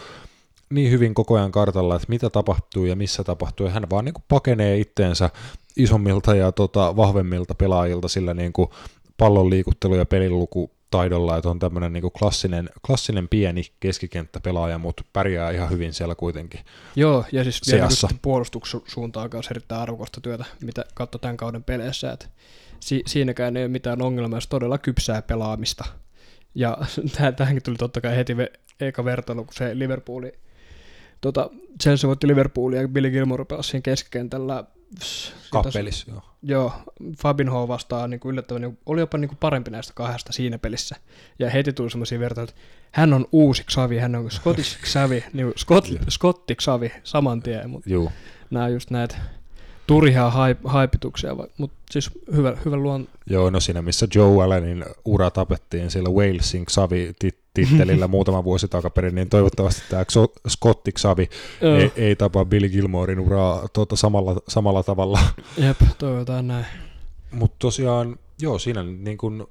[0.71, 4.15] niin hyvin koko ajan kartalla, että mitä tapahtuu ja missä tapahtuu, ja hän vaan niin
[4.15, 5.31] kuin pakenee itteensä
[5.77, 8.69] isommilta ja tota, vahvemmilta pelaajilta sillä niin kuin
[9.17, 15.51] pallon liikuttelu- ja peliluku taidolla, että on tämmöinen niin klassinen, klassinen pieni keskikenttäpelaaja, mutta pärjää
[15.51, 16.61] ihan hyvin siellä kuitenkin
[16.97, 17.89] Joo, ja siis vielä
[18.23, 22.27] puolustuksen suuntaan kanssa erittäin arvokasta työtä, mitä katsoi tämän kauden peleissä, että
[22.81, 25.85] si- siinäkään ei ole mitään ongelmaa, jos todella kypsää pelaamista.
[26.55, 26.79] Ja
[27.37, 30.33] tähänkin tuli totta kai heti ve- eka vertailu, kun se Liverpooli
[31.21, 31.51] Tota,
[31.83, 34.65] Chelsea voitti Liverpoolia ja Billy Gilmore pelasi siinä keskikentällä.
[35.51, 36.23] Kappelissa, joo.
[36.43, 36.73] Joo,
[37.23, 40.97] Fabinho vastaan niin kuin yllättävän, niin oli jopa niin kuin parempi näistä kahdesta siinä pelissä.
[41.39, 45.53] Ja heti tuli semmoisia vertailuja, että hän on uusi Xavi, hän on Scottish Xavi, niin
[45.57, 47.71] Scott, Scotti Xavi saman tien.
[47.71, 48.13] Mutta Joo.
[48.51, 49.17] Nämä just näitä
[49.89, 53.09] turhia haip, haipituksia, mutta siis hyvä, hyvä luon.
[53.27, 59.29] Joo, no siinä missä Joe Allenin ura tapettiin sillä Walesin Xavi-tittelillä muutama vuosi takaperin, niin
[59.29, 60.05] toivottavasti tämä
[60.49, 61.29] Scotti Xavi
[61.61, 65.21] ei, ei tapa Billy Gilmorein uraa tuota samalla, samalla tavalla.
[65.57, 66.67] Jep, toivotaan näin.
[67.31, 69.49] Mutta tosiaan, joo, siinä niin kun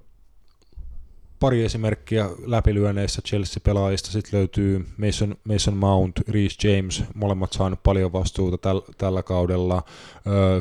[1.40, 4.12] pari esimerkkiä läpilyöneistä Chelsea-pelaajista.
[4.12, 9.84] Sitten löytyy Mason, Mason Mount, Reece James, molemmat saanut paljon vastuuta täl, tällä kaudella.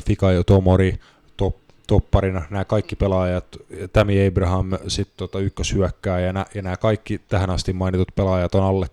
[0.05, 0.99] Fikayo Tomori,
[1.37, 1.55] top,
[1.87, 2.41] topparina.
[2.49, 3.57] Nämä kaikki pelaajat,
[3.93, 8.63] Tammy Abraham, sitten tota ykköshyökkääjä, ja nämä, ja nämä kaikki tähän asti mainitut pelaajat on
[8.63, 8.87] alle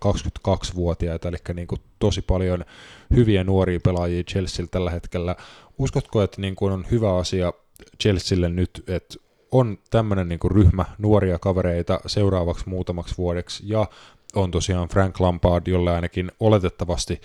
[0.48, 2.64] 22-vuotiaita, eli niin kuin tosi paljon
[3.14, 5.36] hyviä nuoria pelaajia Chelsea tällä hetkellä.
[5.78, 7.52] Uskotko, että niin kuin on hyvä asia
[8.02, 9.14] Chelsealle nyt, että
[9.54, 13.86] on tämmöinen niin ryhmä nuoria kavereita seuraavaksi muutamaksi vuodeksi, ja
[14.34, 17.20] on tosiaan Frank Lampard, jolle ainakin oletettavasti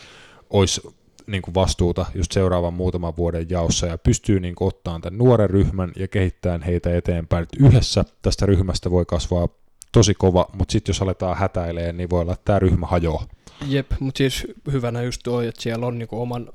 [0.50, 0.82] olisi
[1.28, 5.50] niin kuin vastuuta just seuraavan muutaman vuoden jaossa ja pystyy niin kuin ottamaan tämän nuoren
[5.50, 7.44] ryhmän ja kehittämään heitä eteenpäin.
[7.44, 9.48] Et yhdessä tästä ryhmästä voi kasvaa
[9.92, 13.26] tosi kova, mutta sitten jos aletaan hätäilemään, niin voi olla, että tämä ryhmä hajoaa.
[13.68, 16.50] Jep, mutta siis hyvänä just tuo, että siellä on niinku oman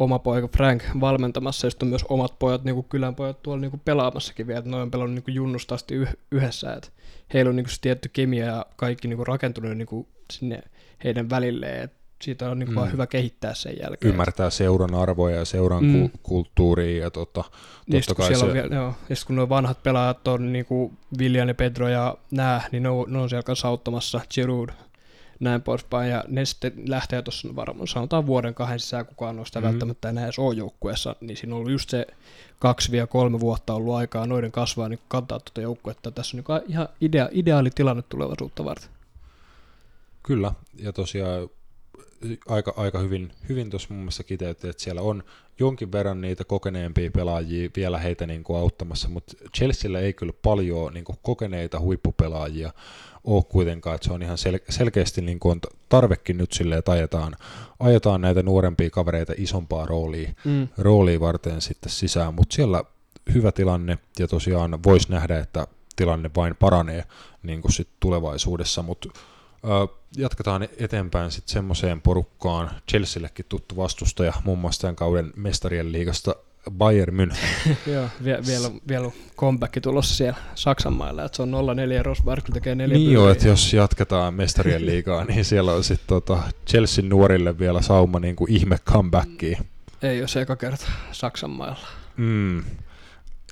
[0.00, 3.60] oma poika Frank valmentamassa, ja sitten on myös omat pojat, niin kuin kylän pojat tuolla
[3.60, 5.94] niin kuin pelaamassakin vielä, että noin on pelannut niin kuin junnusta asti
[6.32, 6.88] yhdessä, että
[7.34, 10.62] heillä on niin kuin se tietty kemia ja kaikki niin kuin rakentunut niin kuin sinne
[11.04, 12.80] heidän välilleen, että siitä on niin kuin mm.
[12.80, 14.10] vaan hyvä kehittää sen jälkeen.
[14.12, 16.10] Ymmärtää seuran arvoja ja seuran mm.
[16.22, 17.44] kulttuuria ja tota,
[17.86, 18.44] niin totta kai se...
[18.44, 22.16] On vielä, joo, ja kun nuo vanhat pelaajat on niin kuin Viljan ja Pedro ja
[22.30, 24.68] nämä, niin ne on, ne on siellä kanssa auttamassa Giroud
[25.40, 29.66] näin poispäin, ja ne sitten lähtee tuossa varmaan, sanotaan vuoden kahden sisään, kukaan noista mm.
[29.66, 32.06] välttämättä enää edes ole joukkueessa, niin siinä on ollut just se
[32.58, 36.10] kaksi vielä kolme vuotta ollut aikaa noiden kasvaa niin kantaa tuota joukkuetta.
[36.10, 38.90] Tässä on niin ihan idea, ideaali tilanne tulevaisuutta varten.
[40.22, 41.48] Kyllä, ja tosiaan
[42.48, 45.24] aika, aika hyvin, hyvin tuossa mun mielestä kiteytti, että siellä on
[45.58, 50.94] jonkin verran niitä kokeneempia pelaajia vielä heitä niin kuin auttamassa, mutta Chelsealla ei kyllä paljon
[50.94, 52.72] niin kuin kokeneita huippupelaajia
[53.24, 56.92] ole kuitenkaan, että se on ihan sel- selkeästi niin kuin on tarvekin nyt sille, että
[56.92, 57.36] ajetaan,
[57.80, 60.68] ajetaan näitä nuorempia kavereita isompaa roolia, mm.
[60.78, 62.84] roolia varten sitten sisään, mutta siellä
[63.34, 67.04] hyvä tilanne ja tosiaan voisi nähdä, että tilanne vain paranee
[67.42, 69.08] niin kuin sit tulevaisuudessa, mutta
[70.16, 76.36] jatketaan eteenpäin sitten semmoiseen porukkaan, Chelseallekin tuttu vastustaja, muun muassa tämän kauden mestarien liigasta
[76.70, 77.76] Bayern München.
[77.92, 82.44] Joo, vie, vielä, vielä on comeback tulossa siellä Saksan mailla, että se on 0-4 Rosberg
[82.52, 87.04] tekee 4 Niin joo, että jos jatketaan mestarien liigaa, niin siellä on sitten tota Chelsea
[87.04, 89.58] nuorille vielä sauma niin kuin ihme comebackiin.
[90.02, 91.86] Ei se eka kerta Saksan mailla.
[92.16, 92.64] Mm.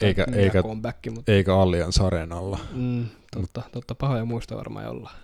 [0.00, 1.32] Eikä, eikä, comeback, mutta...
[1.32, 2.58] eikä Allianz Arenalla.
[2.72, 5.16] Mm, totta, totta, pahoja muista varmaan jollain.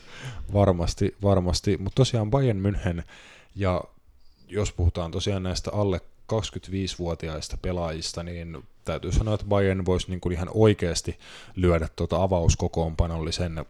[0.54, 1.76] varmasti, varmasti.
[1.76, 3.02] Mutta tosiaan Bayern München,
[3.56, 3.84] ja
[4.48, 6.00] jos puhutaan tosiaan näistä alle
[6.32, 11.18] 25-vuotiaista pelaajista, niin täytyy sanoa, että Bayern voisi niin kuin ihan oikeasti
[11.56, 13.64] lyödä tuota avauskokoonpanollisen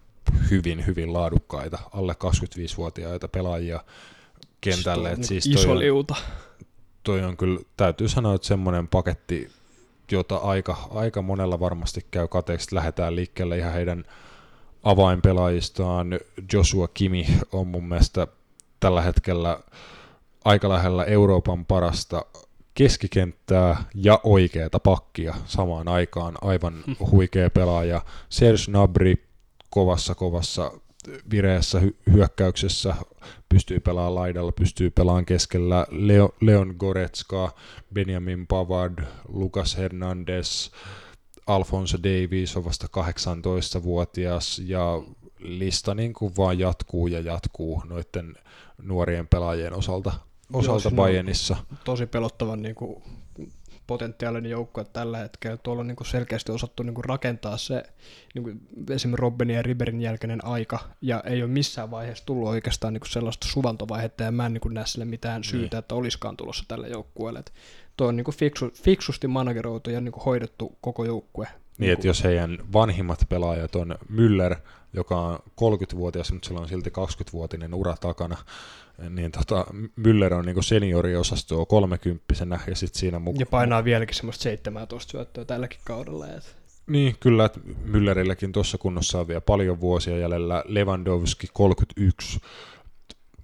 [0.50, 3.84] hyvin, hyvin laadukkaita alle 25-vuotiaita pelaajia
[4.60, 5.16] kentälle.
[5.16, 6.14] Siis, siis toi iso liuta.
[6.14, 6.34] On,
[7.02, 9.50] toi on kyllä, täytyy sanoa, että semmoinen paketti,
[10.10, 14.04] jota aika, aika monella varmasti käy kateeksi, lähdetään liikkeelle ihan heidän
[14.82, 16.20] avainpelaajistaan.
[16.52, 18.26] Joshua Kimi on mun mielestä
[18.80, 19.60] tällä hetkellä
[20.44, 22.24] aika lähellä Euroopan parasta
[22.80, 26.34] keskikenttää ja oikeata pakkia samaan aikaan.
[26.40, 28.04] Aivan huikea pelaaja.
[28.28, 29.14] Serge Nabri
[29.70, 30.72] kovassa kovassa
[31.30, 32.94] vireessä hy- hyökkäyksessä
[33.48, 37.54] pystyy pelaamaan laidalla, pystyy pelaamaan keskellä Leo- Leon Goretska,
[37.94, 40.70] Benjamin Pavard, Lucas Hernandez,
[41.46, 45.02] Alfonso Davies on vasta 18-vuotias ja
[45.38, 48.34] lista niin kuin vaan jatkuu ja jatkuu noiden
[48.82, 50.12] nuorien pelaajien osalta,
[50.52, 51.56] osalta Joo, Bayernissa.
[51.84, 53.02] Tosi pelottavan niin kuin
[53.86, 55.56] potentiaalinen joukkue tällä hetkellä.
[55.56, 57.82] Tuolla on niin kuin selkeästi osattu niin kuin rakentaa se
[58.34, 58.60] niin kuin
[58.90, 63.10] esimerkiksi Robbenin ja Riberin jälkeinen aika, ja ei ole missään vaiheessa tullut oikeastaan niin kuin
[63.10, 65.78] sellaista suvantovaihetta, ja mä en niin kuin näe sille mitään syytä, niin.
[65.78, 67.42] että olisikaan tulossa tälle joukkueelle.
[67.96, 71.48] Tuo on niin kuin fiksu, fiksusti manageroitu ja niin kuin hoidettu koko joukkue.
[71.78, 74.56] Niin, että jos heidän vanhimmat pelaajat on Müller,
[74.92, 78.36] joka on 30-vuotias, mutta sillä on silti 20-vuotinen ura takana,
[79.08, 83.40] niin tota, Müller on niinku senioriosastoa kolmekymppisenä ja sitten siinä mukaan...
[83.40, 86.26] Ja painaa vieläkin semmoista 17 syöttöä tälläkin kaudella.
[86.28, 86.56] Et...
[86.86, 90.64] Niin, kyllä, että Müllerilläkin tuossa kunnossa on vielä paljon vuosia jäljellä.
[90.66, 92.40] Lewandowski 31,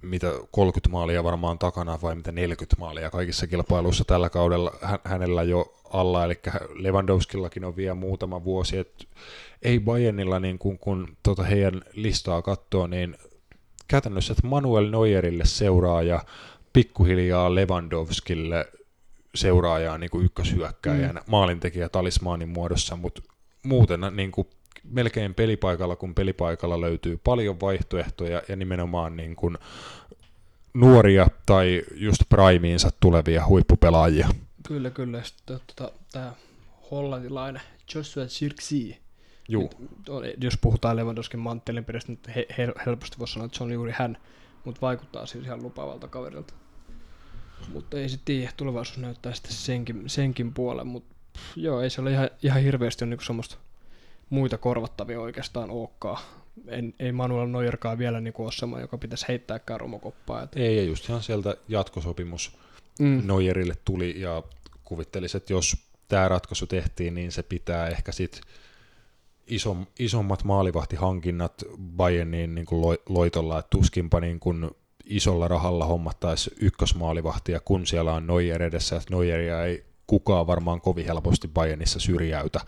[0.01, 5.73] mitä 30 maalia varmaan takana vai mitä 40 maalia kaikissa kilpailuissa tällä kaudella hänellä jo
[5.93, 6.39] alla, eli
[6.73, 9.05] Lewandowskillakin on vielä muutama vuosi, että
[9.61, 13.17] ei Bayernilla niin kun, kun tota heidän listaa katsoo, niin
[13.87, 16.23] käytännössä, että Manuel Neuerille seuraaja,
[16.73, 18.71] pikkuhiljaa Lewandowskille
[19.35, 21.21] seuraajaa niin kuin ykköshyökkäjän mm.
[21.27, 23.21] maalintekijä talismaanin muodossa, mutta
[23.63, 24.47] muuten niin kuin
[24.83, 29.57] melkein pelipaikalla, kun pelipaikalla löytyy paljon vaihtoehtoja ja nimenomaan niin kuin
[30.73, 34.27] nuoria tai just primeinsa tulevia huippupelaajia.
[34.67, 35.23] Kyllä, kyllä.
[35.23, 36.33] Sitten tota, tämä
[36.91, 37.61] hollantilainen
[37.95, 38.97] Joshua Zirkzee,
[39.47, 39.69] Juu.
[40.41, 43.93] Jos puhutaan Lewandowskin manttelin perästä, niin he, he, helposti voisi sanoa, että se on juuri
[43.95, 44.17] hän,
[44.63, 46.53] mutta vaikuttaa siis ihan lupaavalta kaverilta.
[47.73, 51.15] Mutta ei se tiedä, tulevaisuus näyttää sitten senkin, senkin puolen, mutta
[51.55, 53.57] joo, ei se ole ihan, ihan hirveästi on niinku semmoista
[54.29, 56.23] muita korvattavia oikeastaan olekaan.
[56.67, 60.43] En, ei Manuel Neuerkaan vielä niinku ole sama, joka pitäisi heittääkään romokoppaa.
[60.43, 60.55] Et...
[60.55, 62.57] Ei, ja just ihan sieltä jatkosopimus
[62.99, 63.21] mm.
[63.25, 64.43] Neuerille tuli, ja
[64.83, 68.41] kuvittelisin, että jos tämä ratkaisu tehtiin, niin se pitää ehkä sitten
[69.47, 71.53] isom, isommat maalivahtihankinnat
[71.97, 74.71] Bayerniin niin kuin loitolla, että tuskinpa niin kuin
[75.05, 81.05] isolla rahalla hommattaisi ykkösmaalivahtia, kun siellä on Neuer edessä, että Neueria ei kukaan varmaan kovin
[81.05, 82.59] helposti Bayernissa syrjäytä,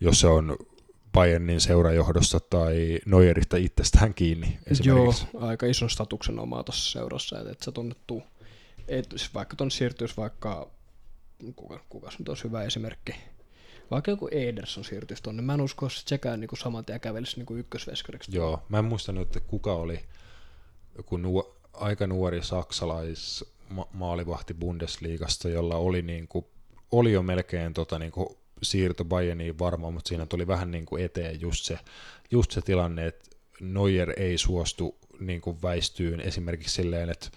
[0.00, 0.56] jos se on
[1.12, 7.62] Bayernin seurajohdosta tai Neuerista itsestään kiinni Joo, aika ison statuksen omaa tuossa seurassa, että et
[7.62, 8.22] sä tunnettu,
[8.88, 10.70] et, siis vaikka tuon siirtyisi vaikka,
[11.56, 13.14] kuka, kuka nyt olisi hyvä esimerkki,
[13.90, 17.58] vaikka joku Ederson siirtyisi tuonne, mä en usko, että sekään niin saman tien kävelisi niin
[17.58, 18.36] ykkösveskariksi.
[18.36, 20.00] Joo, mä en muistanut, että kuka oli
[20.96, 26.46] joku nuo, aika nuori saksalais ma- maalivahti Bundesliigasta, jolla oli, niin kuin,
[26.92, 28.28] oli jo melkein tota, niin kuin
[28.62, 31.78] siirto Bayerniin varma, mutta siinä tuli vähän niin kuin eteen just se,
[32.30, 37.28] just se tilanne, että Neuer ei suostu niin kuin väistyyn esimerkiksi silleen, että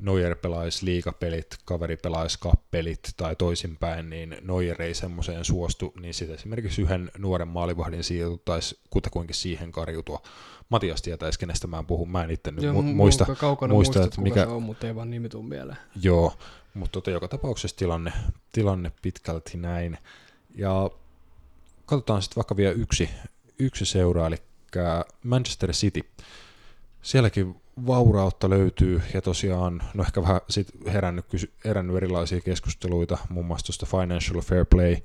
[0.00, 6.36] Neuer pelaisi liikapelit, kaveri pelaisi kappelit tai toisinpäin, niin Neuer ei semmoiseen suostu, niin sitten
[6.36, 10.22] esimerkiksi yhden nuoren maalivahdin sijoituttaisi kutakuinkin siihen karjutua.
[10.68, 13.26] Matias tietäisi, kenestä mä puhun, mä en itse nyt Joo, mu- muista,
[13.68, 14.40] muista, että mikä...
[14.40, 15.78] se on, mutta ei vaan nimi tuu mieleen.
[16.02, 16.32] Joo,
[16.74, 18.12] mutta tota, joka tapauksessa tilanne,
[18.52, 19.98] tilanne pitkälti näin.
[20.54, 20.90] Ja
[21.86, 23.10] katsotaan sitten vaikka vielä yksi,
[23.58, 24.36] yksi seura, eli
[25.24, 26.00] Manchester City.
[27.02, 27.54] Sielläkin
[27.86, 31.26] vaurautta löytyy ja tosiaan no ehkä vähän sit herännyt,
[31.64, 34.96] herännyt erilaisia keskusteluita muun muassa tuosta Financial Fair Play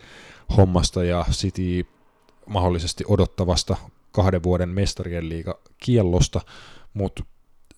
[0.58, 1.88] hommasta ja City
[2.46, 3.78] mahdollisesti odottavasta
[4.12, 6.42] kahden vuoden mestarien liiga kiellosta,
[6.94, 7.24] mutta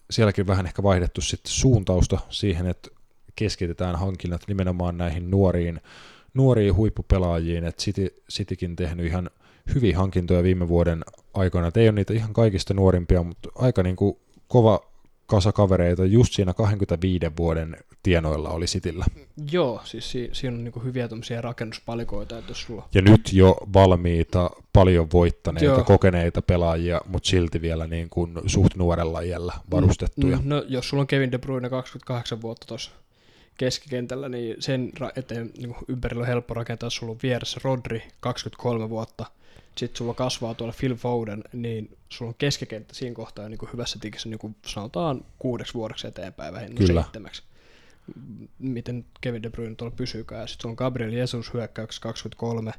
[0.09, 2.89] sielläkin vähän ehkä vaihdettu sitten suuntausta siihen, että
[3.35, 5.81] keskitetään hankinnat nimenomaan näihin nuoriin,
[6.33, 9.29] nuoriin huippupelaajiin, että City, Citykin tehnyt ihan
[9.75, 11.03] hyviä hankintoja viime vuoden
[11.33, 14.89] aikana, että ei ole niitä ihan kaikista nuorimpia, mutta aika niin kuin kova
[15.25, 19.05] kasa kavereita just siinä 25 vuoden tienoilla oli Sitillä.
[19.51, 21.09] Joo, siis si- siinä on niinku hyviä
[21.41, 22.87] rakennuspalikoita, että jos sulla...
[22.93, 25.83] Ja nyt jo valmiita, paljon voittaneita, Joo.
[25.83, 30.37] kokeneita pelaajia, mutta silti vielä niin kuin suht nuorella iällä varustettuja.
[30.37, 32.91] Mm, no jos sulla on Kevin De Bruyne 28 vuotta tuossa
[33.59, 39.25] keskikentällä, niin sen eteen niin ympärillä on helppo rakentaa, sulla on vieressä Rodri 23 vuotta,
[39.77, 43.99] sitten sulla kasvaa tuolla Phil Foden, niin sulla on keskikenttä siinä kohtaa niin kuin hyvässä
[43.99, 47.43] tikissä niin kuin sanotaan kuudeksi vuodeksi eteenpäin, vähin no seitsemäksi.
[48.59, 50.47] Miten Kevin De Bruyne tuolla pysyykään.
[50.47, 52.71] Sitten sulla on Gabriel Jesus hyökkäyksessä 23,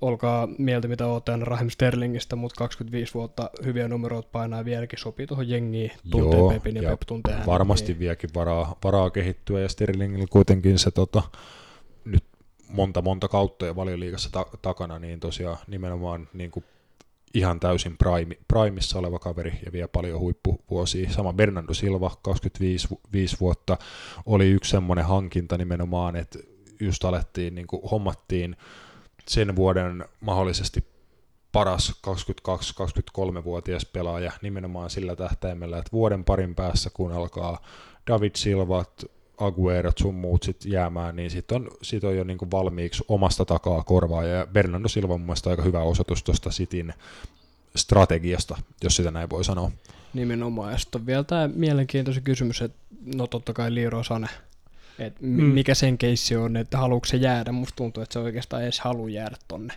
[0.00, 5.48] olkaa mieltä mitä olette Rahim Sterlingistä, mutta 25 vuotta hyviä numeroita painaa vieläkin, sopii tuohon
[5.48, 7.98] jengiin, tuntee Joo, Pepin ja, ja Pep tuntee Varmasti niin.
[7.98, 11.22] vieläkin varaa, varaa kehittyä ja Sterlingillä kuitenkin se tota,
[12.04, 12.24] nyt
[12.68, 16.64] monta monta kautta ja valioliigassa ta- takana, niin tosiaan nimenomaan niin kuin
[17.34, 21.10] ihan täysin prime, primissa oleva kaveri ja vielä paljon huippuvuosia.
[21.10, 23.76] Sama Bernardo Silva, 25 vuotta,
[24.26, 26.38] oli yksi semmoinen hankinta nimenomaan, että
[26.80, 28.56] just alettiin, niin kuin hommattiin
[29.28, 30.84] sen vuoden mahdollisesti
[31.52, 37.62] paras 22-23-vuotias pelaaja nimenomaan sillä tähtäimellä, että vuoden parin päässä, kun alkaa
[38.06, 39.04] David Silvat,
[39.38, 43.82] Aguerot sun muut sit jäämään, niin sitten on, sit on jo niinku valmiiksi omasta takaa
[43.82, 44.24] korvaa.
[44.24, 46.94] Ja Bernardo Silva on mun aika hyvä osoitus tuosta Sitin
[47.76, 49.70] strategiasta, jos sitä näin voi sanoa.
[50.14, 50.72] Nimenomaan.
[50.72, 52.78] Ja sitten on vielä tämä mielenkiintoinen kysymys, että
[53.14, 54.28] no totta kai Liiro Sane,
[54.98, 55.44] että mm.
[55.44, 57.52] mikä sen keissi on, että haluuko se jäädä.
[57.52, 59.74] Musta tuntuu, että se oikeastaan edes halua jäädä tonne.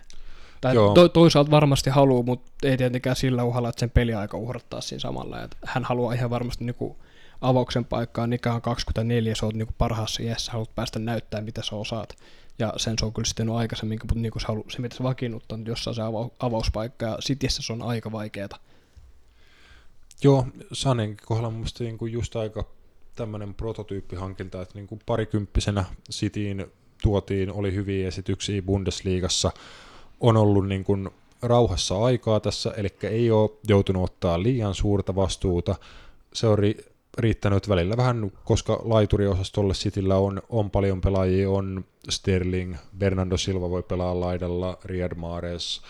[0.60, 5.00] Tai to, toisaalta varmasti haluaa, mutta ei tietenkään sillä uhalla, että sen peliaika uhrattaa siinä
[5.00, 5.42] samalla.
[5.42, 6.96] Että hän haluaa ihan varmasti niinku
[7.40, 11.76] avauksen paikkaan, Nika on 24, sä oot niinku parhaassa iässä, haluat päästä näyttää, mitä sä
[11.76, 12.16] osaat.
[12.58, 15.66] Ja sen se on kyllä sitten aikaisemmin, mutta niinku se, halu, se mitä sä vakiinnuttanut
[15.68, 18.56] jossain se ava, avauspaikka, ja Cityssä se on aika vaikeeta.
[20.22, 22.64] Joo, Sanen kohdalla mun mielestä niinku just aika
[23.18, 26.66] tämmöinen prototyyppihankinta, että niinku parikymppisenä Cityin
[27.02, 29.50] tuotiin, oli hyviä esityksiä Bundesliigassa,
[30.20, 31.10] on ollut niin kuin
[31.42, 35.74] rauhassa aikaa tässä, eli ei ole joutunut ottaa liian suurta vastuuta.
[36.32, 36.84] Se on ri-
[37.18, 43.82] riittänyt välillä vähän, koska laituriosastolle Cityllä on, on paljon pelaajia, on Sterling, Bernardo Silva voi
[43.82, 45.80] pelaa laidalla, Riyad Mahrez,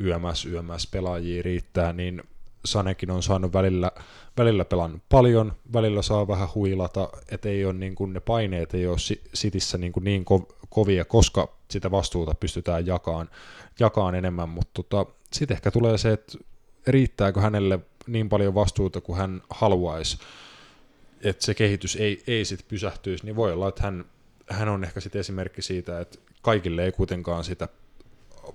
[0.00, 2.22] YMS, YMS pelaajia riittää, niin
[2.64, 3.90] Sanekin on saanut välillä,
[4.38, 8.86] välillä pelannut paljon, välillä saa vähän huilata, että ei ole niin kuin ne paineet ei
[8.86, 8.96] ole
[9.34, 13.28] Sitissä niin, kuin niin ko- kovia, koska sitä vastuuta pystytään jakaan,
[13.80, 16.38] jakaan enemmän, mutta tota, sitten ehkä tulee se, että
[16.86, 20.18] riittääkö hänelle niin paljon vastuuta kuin hän haluaisi,
[21.22, 24.04] että se kehitys ei, ei sitten pysähtyisi, niin voi olla, että hän,
[24.50, 27.68] hän on ehkä sitten esimerkki siitä, että kaikille ei kuitenkaan sitä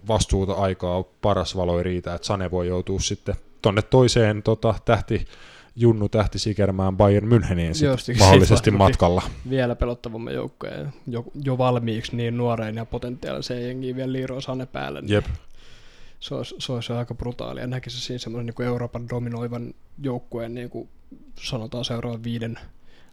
[0.08, 3.36] vastuuta aikaa paras valo riitä, että Sane voi joutua sitten
[3.68, 5.26] tonne toiseen tota, tähti,
[5.76, 9.22] Junnu tähti sikermään Bayern Müncheniin sit mahdollisesti matkalla.
[9.50, 15.02] Vielä pelottavamman joukkojen, jo, jo valmiiksi niin nuoreen ja potentiaaliseen jengiin vielä Liiro Sane päälle.
[15.02, 15.26] Niin Jep.
[16.20, 17.68] Se olisi, se olisi aika brutaalia.
[17.68, 20.90] Näkisi siinä semmoisen niin Euroopan dominoivan joukkueen niin kuin
[21.42, 22.60] sanotaan seuraavan viiden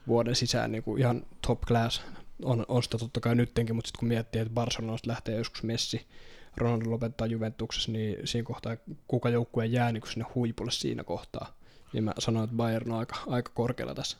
[0.07, 2.03] vuoden sisään niin kuin ihan top class.
[2.43, 6.07] On, on sitä totta kai nyttenkin, mutta sitten kun miettii, että Barcelonasta lähtee joskus Messi,
[6.57, 8.77] Ronaldo lopettaa Juventuksessa, niin siinä kohtaa
[9.09, 11.57] kuka joukkue jää niin sinne huipulle siinä kohtaa.
[11.93, 14.19] Niin mä sanoin, että Bayern on aika, aika korkealla tässä,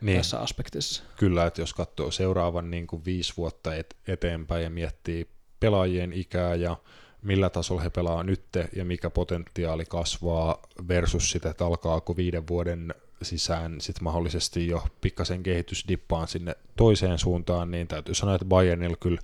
[0.00, 0.16] niin.
[0.16, 1.02] tässä aspektissa.
[1.16, 5.28] Kyllä, että jos katsoo seuraavan niin kuin viisi vuotta et, eteenpäin ja miettii
[5.60, 6.76] pelaajien ikää ja
[7.22, 8.44] millä tasolla he pelaa nyt
[8.76, 15.42] ja mikä potentiaali kasvaa versus sitä, että alkaako viiden vuoden sisään sitten mahdollisesti jo pikkasen
[15.42, 19.20] kehitysdippaan sinne toiseen suuntaan, niin täytyy sanoa, että Bayernilla kyllä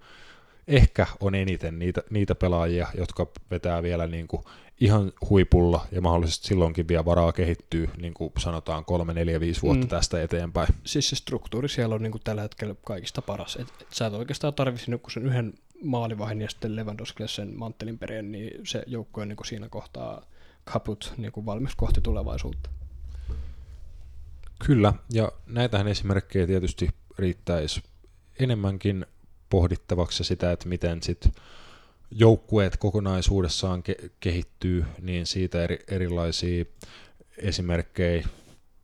[0.68, 4.42] ehkä on eniten niitä, niitä pelaajia, jotka vetää vielä niin kuin
[4.80, 9.84] ihan huipulla ja mahdollisesti silloinkin vielä varaa kehittyy, niin kuin sanotaan 3, 4, 5 vuotta
[9.84, 9.88] mm.
[9.88, 10.74] tästä eteenpäin.
[10.84, 13.56] Siis se struktuuri siellä on niin kuin tällä hetkellä kaikista paras.
[13.56, 15.54] Et, et sä et oikeastaan tarvitse kun sen yhden
[15.84, 20.22] maalivahin ja sitten Lewandowski sen manttelin perien, niin se joukko on niin kuin siinä kohtaa
[20.64, 22.70] kaput niin kuin valmis kohti tulevaisuutta.
[24.66, 26.88] Kyllä, ja näitähän esimerkkejä tietysti
[27.18, 27.82] riittäisi
[28.38, 29.06] enemmänkin
[29.51, 31.32] pohdittavaksi sitä, että miten sitten
[32.11, 36.64] joukkueet kokonaisuudessaan ke- kehittyy, niin siitä eri, erilaisia
[37.38, 38.28] esimerkkejä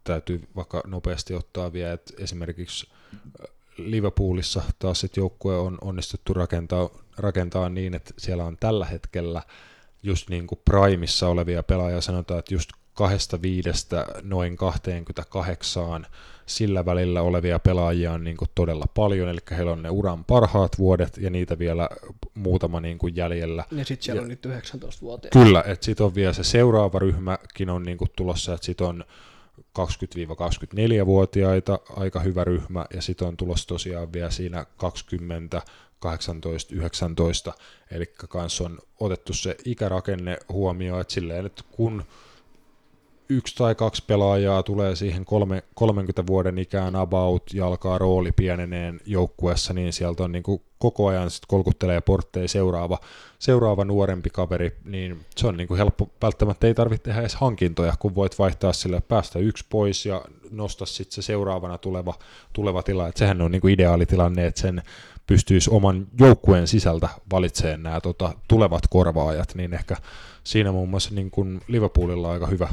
[0.04, 3.46] täytyy vaikka nopeasti ottaa vielä, että esimerkiksi äh,
[3.76, 9.42] Liverpoolissa taas sitten joukkue on onnistuttu rakentaa, rakentaa niin, että siellä on tällä hetkellä
[10.02, 16.06] just niin kuin primissa olevia pelaajia, sanotaan, että just kahdesta viidestä noin 28
[16.46, 20.78] sillä välillä olevia pelaajia on niin kuin todella paljon, eli heillä on ne uran parhaat
[20.78, 21.88] vuodet ja niitä vielä
[22.34, 23.64] muutama niin kuin jäljellä.
[23.70, 25.28] Ja sitten siellä ja, on nyt 19 vuotta.
[25.32, 29.04] Kyllä, että sitten on vielä se seuraava ryhmäkin on niin kuin tulossa, että sitten on
[29.78, 35.62] 20-24-vuotiaita, aika hyvä ryhmä, ja sitten on tulossa tosiaan vielä siinä 20,
[35.98, 37.52] 18, 19,
[37.90, 42.04] eli kanssa on otettu se ikärakenne huomioon, että silleen, että kun
[43.28, 49.00] yksi tai kaksi pelaajaa tulee siihen kolme, 30 vuoden ikään about ja alkaa rooli pieneneen
[49.06, 52.98] joukkueessa, niin sieltä on niin kuin koko ajan sit kolkuttelee portteja seuraava,
[53.38, 57.94] seuraava nuorempi kaveri, niin se on niin kuin helppo, välttämättä ei tarvitse tehdä edes hankintoja,
[57.98, 62.14] kun voit vaihtaa sille päästä yksi pois ja nostaa sitten se seuraavana tuleva,
[62.52, 64.82] tuleva tila, että sehän on niin kuin ideaalitilanne, että sen
[65.26, 69.96] pystyisi oman joukkueen sisältä valitsemaan nämä tota, tulevat korvaajat, niin ehkä
[70.44, 72.68] siinä muun muassa niin kuin Liverpoolilla on aika hyvä,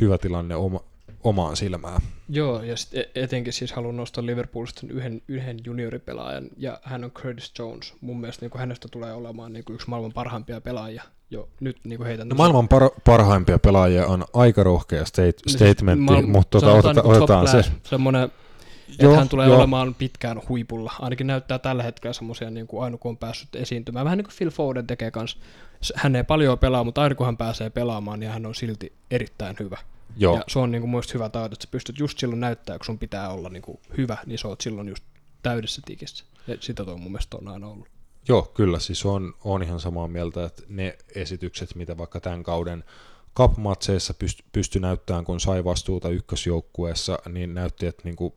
[0.00, 0.80] hyvä tilanne oma,
[1.24, 2.00] omaan silmään.
[2.28, 7.10] Joo, ja sit e- etenkin siis haluan nostaa Liverpoolista yhden, yhden junioripelaajan, ja hän on
[7.10, 7.94] Curtis Jones.
[8.00, 11.76] Mun mielestä niin kuin hänestä tulee olemaan niin kuin yksi maailman parhaimpia pelaajia jo nyt
[11.84, 12.28] niin kuin heitän.
[12.28, 17.02] No, maailman par- parhaimpia pelaajia on aika rohkea state- no, statementti, siis, mutta tota, oteta,
[17.02, 17.64] niin otetaan se.
[17.82, 18.32] Semmoinen
[18.88, 19.56] Joo, että hän tulee joo.
[19.56, 20.92] olemaan pitkään huipulla.
[20.98, 24.04] Ainakin näyttää tällä hetkellä semmoisia, niin kuin aina kun on päässyt esiintymään.
[24.04, 25.38] Vähän niin kuin Phil Foden tekee kanssa.
[25.94, 29.56] Hän ei paljon pelaa, mutta aina kun hän pääsee pelaamaan, niin hän on silti erittäin
[29.60, 29.78] hyvä.
[30.16, 30.36] Joo.
[30.36, 32.84] Ja se on niin kuin muista hyvä taito, että sä pystyt just silloin näyttää, kun
[32.84, 35.04] sun pitää olla niin kuin hyvä, niin sä oot silloin just
[35.42, 36.24] täydessä tikissä.
[36.46, 37.88] Ja sitä toi mun mielestä on aina ollut.
[38.28, 42.84] Joo, kyllä siis on, on ihan samaa mieltä, että ne esitykset, mitä vaikka tämän kauden
[43.36, 48.34] cup-matseissa pysty, pysty näyttämään, kun sai vastuuta ykkösjoukkueessa, niin näytti, että niin kuin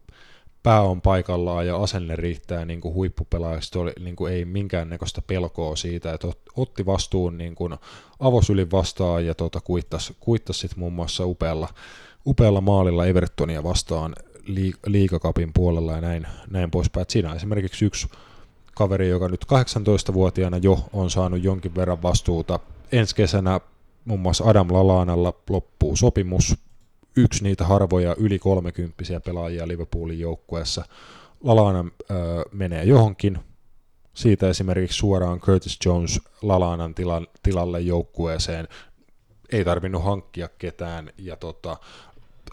[0.63, 5.75] pää on paikallaan ja asenne riittää niin kuin huippupelaajista, oli, niin kuin ei minkäännäköistä pelkoa
[5.75, 7.75] siitä, että otti vastuun niin kuin
[8.19, 11.67] avosylin vastaan ja tuota, kuittasi, kuittasi sitten muun muassa upealla,
[12.25, 14.15] upealla maalilla Evertonia vastaan
[14.85, 17.01] liikakapin puolella ja näin, näin poispäin.
[17.01, 18.07] Et siinä on esimerkiksi yksi
[18.75, 22.59] kaveri, joka nyt 18-vuotiaana jo on saanut jonkin verran vastuuta.
[22.91, 23.59] Ensi kesänä
[24.05, 26.57] muun muassa Adam Lalanalla loppuu sopimus,
[27.19, 30.85] yksi niitä harvoja yli 30 pelaajia Liverpoolin joukkueessa.
[31.43, 32.17] Lalana äh,
[32.51, 33.39] menee johonkin,
[34.13, 38.67] siitä esimerkiksi suoraan Curtis Jones Lalanan tilan, tilalle joukkueeseen.
[39.51, 41.77] Ei tarvinnut hankkia ketään ja tota,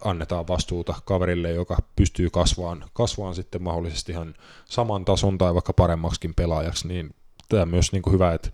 [0.05, 6.35] annetaan vastuuta kaverille, joka pystyy kasvaan, kasvaan sitten mahdollisesti ihan saman tason tai vaikka paremmaksikin
[6.35, 7.14] pelaajaksi, niin
[7.49, 8.51] tämä on myös niin kuin hyvä, että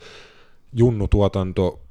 [0.72, 1.81] Junnu-tuotanto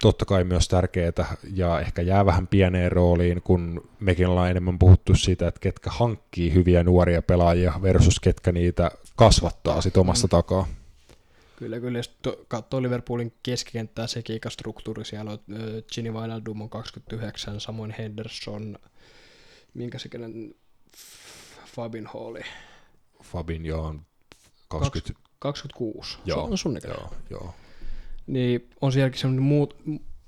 [0.00, 5.14] totta kai myös tärkeää ja ehkä jää vähän pieneen rooliin, kun mekin ollaan enemmän puhuttu
[5.14, 10.30] siitä, että ketkä hankkii hyviä nuoria pelaajia versus ketkä niitä kasvattaa sit omasta mm.
[10.30, 10.66] takaa.
[11.56, 12.02] Kyllä, kyllä.
[12.02, 15.04] Sitten katsoo Liverpoolin keskikenttää se kiikastruktuuri.
[15.04, 15.38] Siellä on
[15.94, 18.78] Gini Wijnaldum on 29, samoin Henderson,
[19.74, 20.54] minkä se kenen
[21.66, 22.40] Fabin Halli.
[23.22, 24.06] Fabin jo on
[24.68, 25.20] 20...
[25.38, 26.18] 26.
[26.24, 27.54] Joo, se on sun joo, joo.
[28.26, 29.76] Niin on sielläkin semmoinen muut,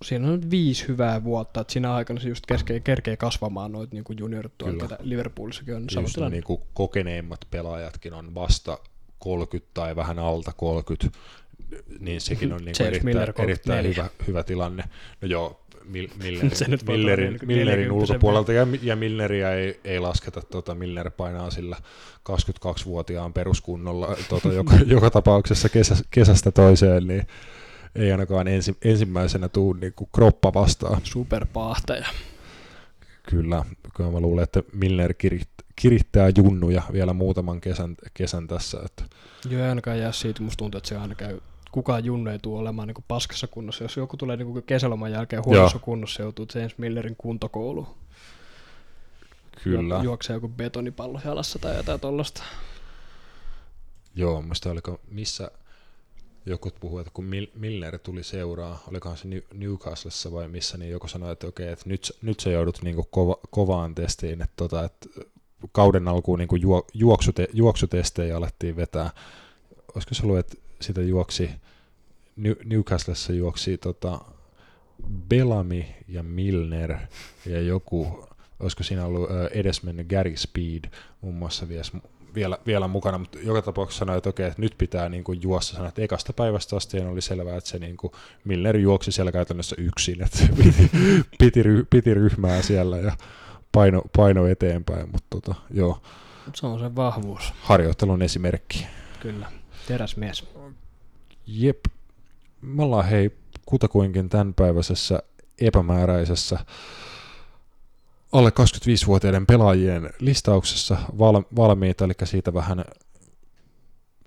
[0.04, 4.04] siinä on viisi hyvää vuotta, että siinä aikana se just kerkee, kerkee kasvamaan noita niin
[4.18, 5.84] juniorit tuolla, ketä Liverpoolissakin on.
[6.02, 8.78] Just ne niin kuin kokeneimmat pelaajatkin on vasta
[9.18, 11.18] 30 tai vähän alta 30,
[12.00, 14.84] niin sekin on niin kuin erittäin, Miller erittäin hyvä, hyvä tilanne.
[15.20, 15.62] No joo,
[15.92, 16.50] Millerin,
[16.86, 18.52] Millerin, Millerin ulkopuolelta.
[18.52, 21.76] Ja, ja Milleriä ei, ei lasketa, tota, Miller painaa sillä
[22.30, 27.26] 22-vuotiaan peruskunnolla tota, joka, joka tapauksessa kesä, kesästä toiseen, niin
[27.94, 31.00] ei ainakaan ensi, ensimmäisenä tuu niin kuin kroppa vastaan.
[31.04, 32.06] Superpaahtaja.
[33.22, 33.64] Kyllä,
[33.96, 38.78] kyllä mä luulen, että Milner kirittää, kirittää junnuja vielä muutaman kesän, kesän tässä.
[38.84, 39.04] Että.
[39.50, 41.40] Joo, ainakaan jää siitä, musta tuntuu, että se aina käy
[41.72, 43.84] kukaan junnu ei tule olemaan niin paskassa kunnossa.
[43.84, 45.84] Jos joku tulee niin kesäloman jälkeen huonossa Joo.
[45.84, 47.86] kunnossa, joutuu James Millerin kuntokouluun.
[49.64, 50.00] Kyllä.
[50.02, 52.42] Juoksee joku betonipallo jalassa tai jotain tollasta.
[54.14, 55.50] Joo, muista oliko missä
[56.46, 61.32] joku puhuu, että kun Milner tuli seuraa, olikohan se Newcastlessa vai missä, niin joku sanoi,
[61.32, 65.08] että okei, että nyt, nyt sä joudut niin kova, kovaan testiin, että, tota, että
[65.72, 69.10] kauden alkuun niin juo, juoksute, juoksutestejä alettiin vetää.
[69.94, 71.50] Olisiko se ollut, että sitä juoksi,
[72.64, 74.20] Newcastlessa juoksi tota,
[75.28, 76.96] Bellamy ja Milner
[77.46, 78.28] ja joku,
[78.60, 80.84] olisiko siinä ollut edesmennyt Gary Speed
[81.20, 81.92] muun muassa vies,
[82.34, 85.74] vielä, vielä mukana, mutta joka tapauksessa sanoi, että okei, että nyt pitää niin kuin juossa.
[85.74, 88.12] Sanoi, että ekasta päivästä asti oli selvää, että se niin kuin
[88.44, 90.90] Milner juoksi siellä käytännössä yksin, että piti,
[91.38, 93.16] piti, ry, piti ryhmää siellä ja
[93.72, 96.02] paino, paino eteenpäin, mutta tota, joo.
[96.54, 97.52] Se on se vahvuus.
[97.60, 98.86] Harjoittelun esimerkki.
[99.20, 99.52] Kyllä,
[99.88, 100.48] teräsmies.
[101.46, 101.80] Jep.
[102.60, 103.30] Me ollaan hei
[103.66, 105.22] kutakuinkin tämänpäiväisessä
[105.60, 106.58] epämääräisessä
[108.32, 112.84] alle 25-vuotiaiden pelaajien listauksessa val- valmiita, eli siitä vähän,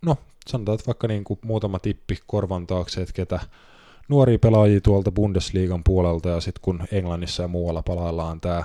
[0.02, 3.40] no sanotaan, että vaikka niin kuin muutama tippi korvan taakse, että ketä
[4.10, 8.64] nuoria pelaajia tuolta Bundesliigan puolelta, ja sitten kun Englannissa ja muualla palaillaan tämä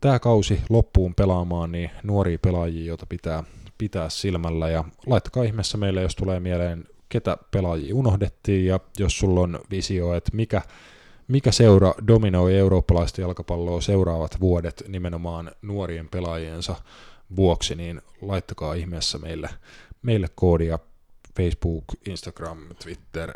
[0.00, 3.44] tämä kausi loppuun pelaamaan, niin nuoria pelaajia, joita pitää
[3.78, 9.40] pitää silmällä, ja laittakaa ihmeessä meille, jos tulee mieleen, ketä pelaajia unohdettiin, ja jos sulla
[9.40, 10.62] on visio, että mikä
[11.28, 16.76] mikä seura dominoi eurooppalaista jalkapalloa seuraavat vuodet nimenomaan nuorien pelaajiensa
[17.36, 19.48] vuoksi, niin laittakaa ihmeessä meille,
[20.02, 20.78] meille koodia
[21.36, 23.32] Facebook, Instagram, Twitter,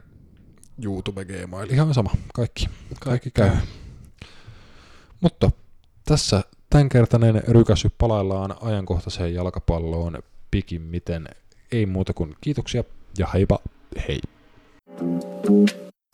[0.84, 2.68] YouTube, Gmail, ihan sama, kaikki,
[3.01, 3.51] kaikki käy.
[5.20, 5.51] Mutta
[6.05, 10.18] tässä tämänkertainen rykäsy palaillaan ajankohtaiseen jalkapalloon
[10.51, 11.28] pikimmiten.
[11.72, 12.84] Ei muuta kuin kiitoksia
[13.18, 13.59] ja heipa
[14.09, 14.20] hei.
[14.97, 15.86] Thank you.